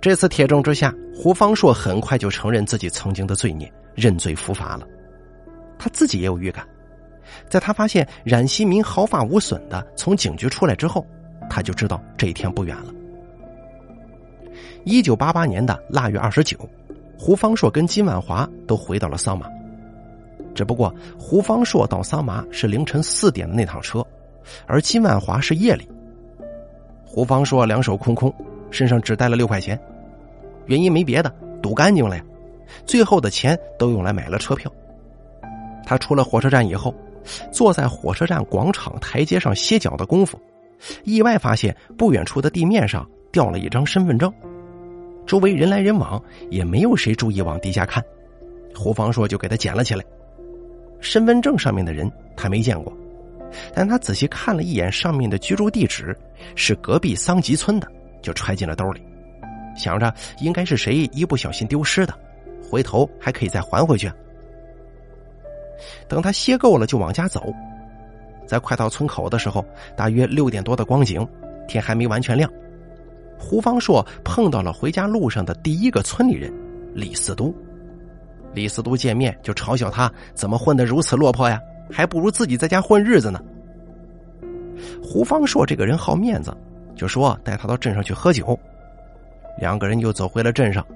[0.00, 4.86] 这次铁证之下，胡方硕很快就承认自己曾经的罪孽，认罪伏法了。
[5.78, 6.66] 他自己也有预感，
[7.48, 11.04] 在他发现冉希民毫发无损的从警局出来之后，
[11.50, 12.94] 他就知道这一天不远了。
[14.84, 16.56] 一九八八年的腊月二十九，
[17.18, 19.46] 胡方硕跟金万华都回到了桑麻。
[20.54, 24.04] 只不过胡方硕到桑麻是凌晨四点的那趟车，
[24.66, 25.88] 而金万华是夜里。
[27.04, 28.32] 胡方硕两手空空，
[28.70, 29.78] 身上只带了六块钱，
[30.66, 32.24] 原因没别的，赌干净了呀。
[32.84, 34.70] 最后的钱都用来买了车票。
[35.84, 36.94] 他出了火车站以后，
[37.52, 40.40] 坐在火车站广场台阶上歇脚的功夫，
[41.04, 44.32] 意外发现不远处的地面上掉了一张身份证。
[45.26, 48.02] 周围人来人往，也没有谁注意往地下看，
[48.74, 50.04] 胡方硕就给他捡了起来。
[51.00, 52.96] 身份证上面的人他没见过，
[53.74, 56.16] 但他仔细看了一眼上面的居住地址
[56.54, 57.86] 是隔壁桑集村的，
[58.22, 59.02] 就揣进了兜里，
[59.76, 62.14] 想着应该是谁一不小心丢失的，
[62.62, 64.10] 回头还可以再还回去。
[66.08, 67.52] 等他歇够了，就往家走，
[68.46, 69.64] 在快到村口的时候，
[69.96, 71.26] 大约六点多的光景，
[71.68, 72.50] 天还没完全亮，
[73.38, 76.52] 胡方硕碰到了回家路上的第一个村里人
[76.94, 77.54] 李四都。
[78.54, 81.60] 李四都见面就嘲笑他怎么混得如此落魄呀，
[81.90, 83.40] 还不如自己在家混日子呢。
[85.02, 86.56] 胡方硕这个人好面子，
[86.94, 88.58] 就说带他到镇上去喝酒。
[89.58, 90.86] 两个人就走回了镇上，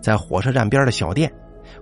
[0.00, 1.32] 在火车站边的小店，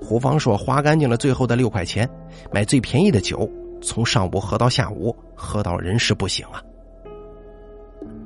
[0.01, 2.09] 胡方硕花干净了最后的六块钱，
[2.53, 3.49] 买最便宜的酒，
[3.81, 6.63] 从上午喝到下午，喝到人事不省啊。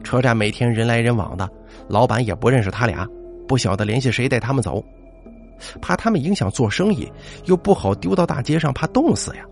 [0.02, 1.48] 车站每天人来人往的，
[1.88, 3.08] 老板也不认识他俩，
[3.46, 4.82] 不晓得联系谁带他们走。
[5.80, 7.10] 怕他们影响做生意，
[7.44, 9.44] 又不好丢到大街上，怕冻死呀，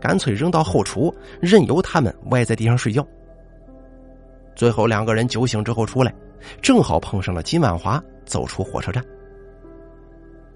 [0.00, 3.06] 干脆扔到后厨，任由他们歪在地上睡觉。
[4.54, 6.14] 最后两个人酒醒之后出来，
[6.60, 9.02] 正好碰上了金万华走出火车站。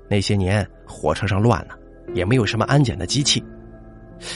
[0.08, 1.74] 那些年火车上乱呢，
[2.14, 3.42] 也没有什么安检的机器。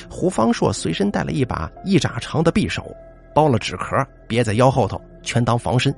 [0.09, 2.91] 胡方硕随身带了一把一拃长的匕首，
[3.37, 3.95] 包了纸壳，
[4.27, 5.95] 别在腰后头，全当防身。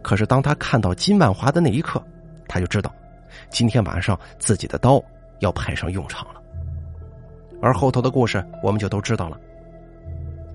[0.00, 2.00] 可是当他看到金万华的那一刻，
[2.46, 2.94] 他就知道。
[3.50, 5.02] 今天晚上自己的刀
[5.40, 6.40] 要派上用场了，
[7.60, 9.36] 而后头的故事我们就都知道了。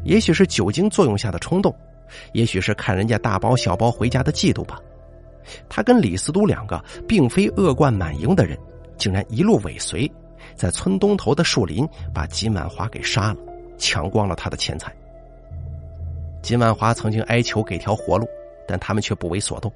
[0.06, 1.76] 也许是酒精作用下的冲动，
[2.32, 4.80] 也许是看人家大包小包回家的嫉妒吧。
[5.68, 8.58] 他跟李思都两个并非恶贯满盈的人，
[8.96, 10.10] 竟然一路尾随，
[10.56, 13.38] 在村东头的树林把金万华给杀了，
[13.78, 14.96] 抢光了他的钱财。
[16.42, 18.28] 金万华曾经哀求给条活路，
[18.68, 19.72] 但他们却不为所动。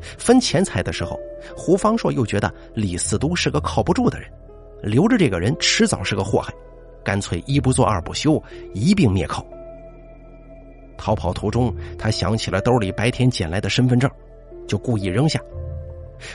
[0.00, 1.18] 分钱财的时候，
[1.56, 4.30] 胡方硕又觉得李四都是个靠不住的人，
[4.82, 6.52] 留着这个人迟早是个祸害，
[7.02, 8.42] 干脆一不做二不休，
[8.74, 9.46] 一并灭口。
[10.98, 14.10] 逃跑途中，他想起了兜里白天捡来的身份证，
[14.66, 15.40] 就故意扔下。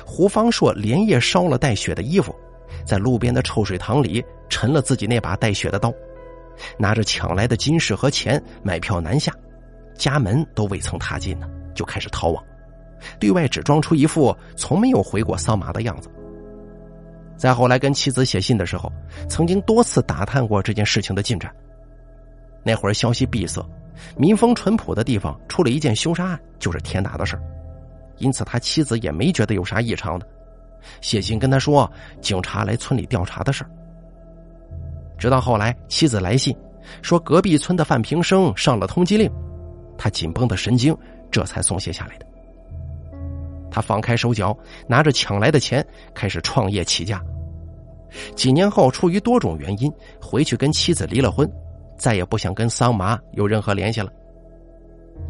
[0.05, 2.35] 胡方硕连夜烧了带血的衣服，
[2.85, 5.93] 在路边的臭水塘里沉了自己那把带血的刀，
[6.77, 9.31] 拿着抢来的金饰和钱买票南下，
[9.99, 12.41] 家门都未曾踏进呢，就开始逃亡，
[13.19, 16.09] 对外只装出一副从没有回过桑麻的样子。
[17.37, 18.91] 再后来跟妻子写信的时候，
[19.29, 21.53] 曾经多次打探过这件事情的进展。
[22.63, 23.61] 那会儿消息闭塞，
[24.17, 27.43] 民风淳朴的地方出了一件凶杀案，就是天大的事儿。
[28.17, 30.25] 因此，他妻子也没觉得有啥异常的，
[31.01, 31.89] 写信跟他说
[32.21, 33.69] 警察来村里调查的事儿。
[35.17, 36.55] 直到后来，妻子来信
[37.01, 39.31] 说隔壁村的范平生上了通缉令，
[39.99, 40.97] 他紧绷的神经
[41.29, 42.25] 这才松懈下来的。
[43.69, 45.85] 他放开手脚，拿着抢来的钱
[46.15, 47.21] 开始创业起家。
[48.35, 51.47] 几年后，出于多种原因，回去跟妻子离了婚，
[51.97, 54.11] 再也不想跟桑麻有任何联系了。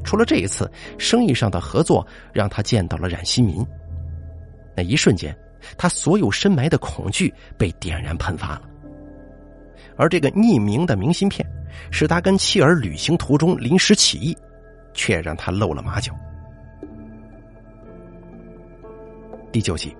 [0.03, 3.65] 除了这一次生意上的合作，让他见到了冉新民。
[4.77, 5.35] 那一瞬间，
[5.77, 8.61] 他所有深埋的恐惧被点燃喷发了。
[9.97, 11.45] 而这个匿名的明信片，
[11.91, 14.37] 是他跟妻儿旅行途中临时起意，
[14.93, 16.13] 却让他露了马脚。
[19.51, 19.95] 第九集，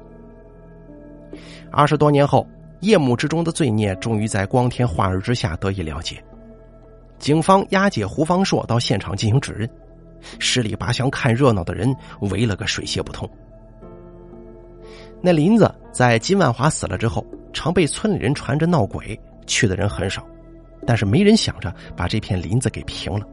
[1.72, 2.48] 二十多年后，
[2.82, 6.24] 夜幕之中的罪孽终于在光天化日之下得以了结。
[7.18, 9.70] 警方押解胡方硕到现场进行指认，
[10.40, 11.94] 十里八乡看热闹的人
[12.32, 13.30] 围了个水泄不通。
[15.22, 20.26] 那林子在金万华死了之后，常被村里人传着闹鬼，去的人很少，
[20.86, 23.28] 但是没人想着把这片林子给平了，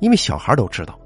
[0.00, 0.98] 因为小孩都知道，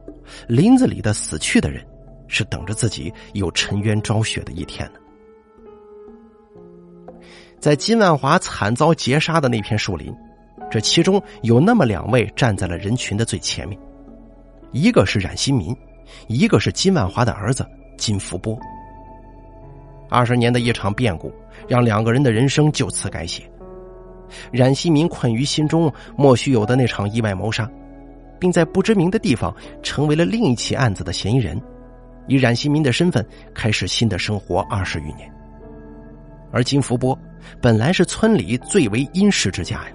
[0.49, 1.85] 林子里的死去的人
[2.29, 4.99] 是等着自己有沉冤昭雪的一天呢。
[7.61, 10.15] 在金万华惨遭劫杀的那片树林。
[10.71, 13.79] 这其中有那么两位站在了人群的最前面，
[14.73, 15.77] 一个是冉新民，
[16.27, 17.65] 一个是金万华的儿子
[17.97, 18.59] 金福波。
[20.09, 21.33] 二十年的一场变故，
[21.69, 23.49] 让两个人的人生就此改写。
[24.51, 27.71] 冉新民困于心中莫须有的那场意外谋杀，
[28.45, 31.59] 并在不知名的地方成为了另一起案子的嫌疑人，
[32.27, 35.33] 以冉新民的身份开始新的生活二十余年。
[36.53, 37.19] 而金福波
[37.59, 39.93] 本来是村里最为殷实之家呀。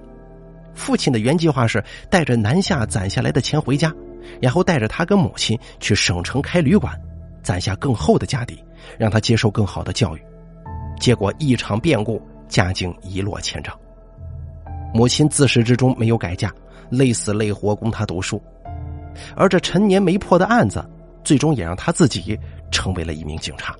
[0.73, 3.93] 父亲的原计划是带着南下攒下来的钱回家，
[4.41, 6.99] 然后带着他跟母亲去省城开旅馆，
[7.43, 8.65] 攒下更厚的家底，
[8.97, 10.21] 让他接受更好的教育。
[10.99, 13.79] 结果一场变故，家境一落千丈。
[14.91, 16.51] 母亲自始至终没有改嫁，
[16.89, 18.41] 累死累活供他读书，
[19.35, 20.83] 而这陈年没破的案子，
[21.23, 22.37] 最终也让他自己
[22.71, 23.75] 成为了一名警察。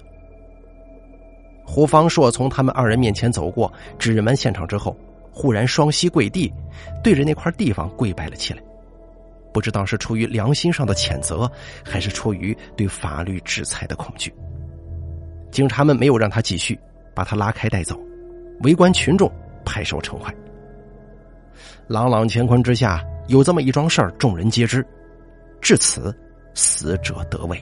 [1.66, 4.95] 胡方硕从他们二人面前走过，指认完现场之后。
[5.32, 6.51] 忽然双膝跪地，
[7.01, 8.62] 对着那块地方跪拜了起来。
[9.53, 11.49] 不知道是出于良心上的谴责，
[11.86, 14.34] 还是出于对法律制裁的恐惧。
[15.49, 16.78] 警察们没有让他继续，
[17.16, 17.97] 把他拉开带走。
[18.64, 19.32] 围观群众
[19.64, 20.34] 拍手称快。
[21.89, 24.85] 朗朗乾坤之下，有这么一桩事儿，众人皆知。
[25.59, 26.15] 至此，
[26.53, 27.59] 死者得位。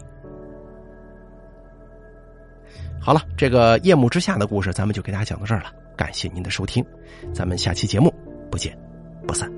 [3.00, 5.72] 好了，这个夜幕之下的故事，咱们就给大家讲到这儿了。
[5.96, 6.86] 感谢您的收听，
[7.34, 8.14] 咱们下期节目
[8.52, 8.78] 不见
[9.26, 9.50] 不散。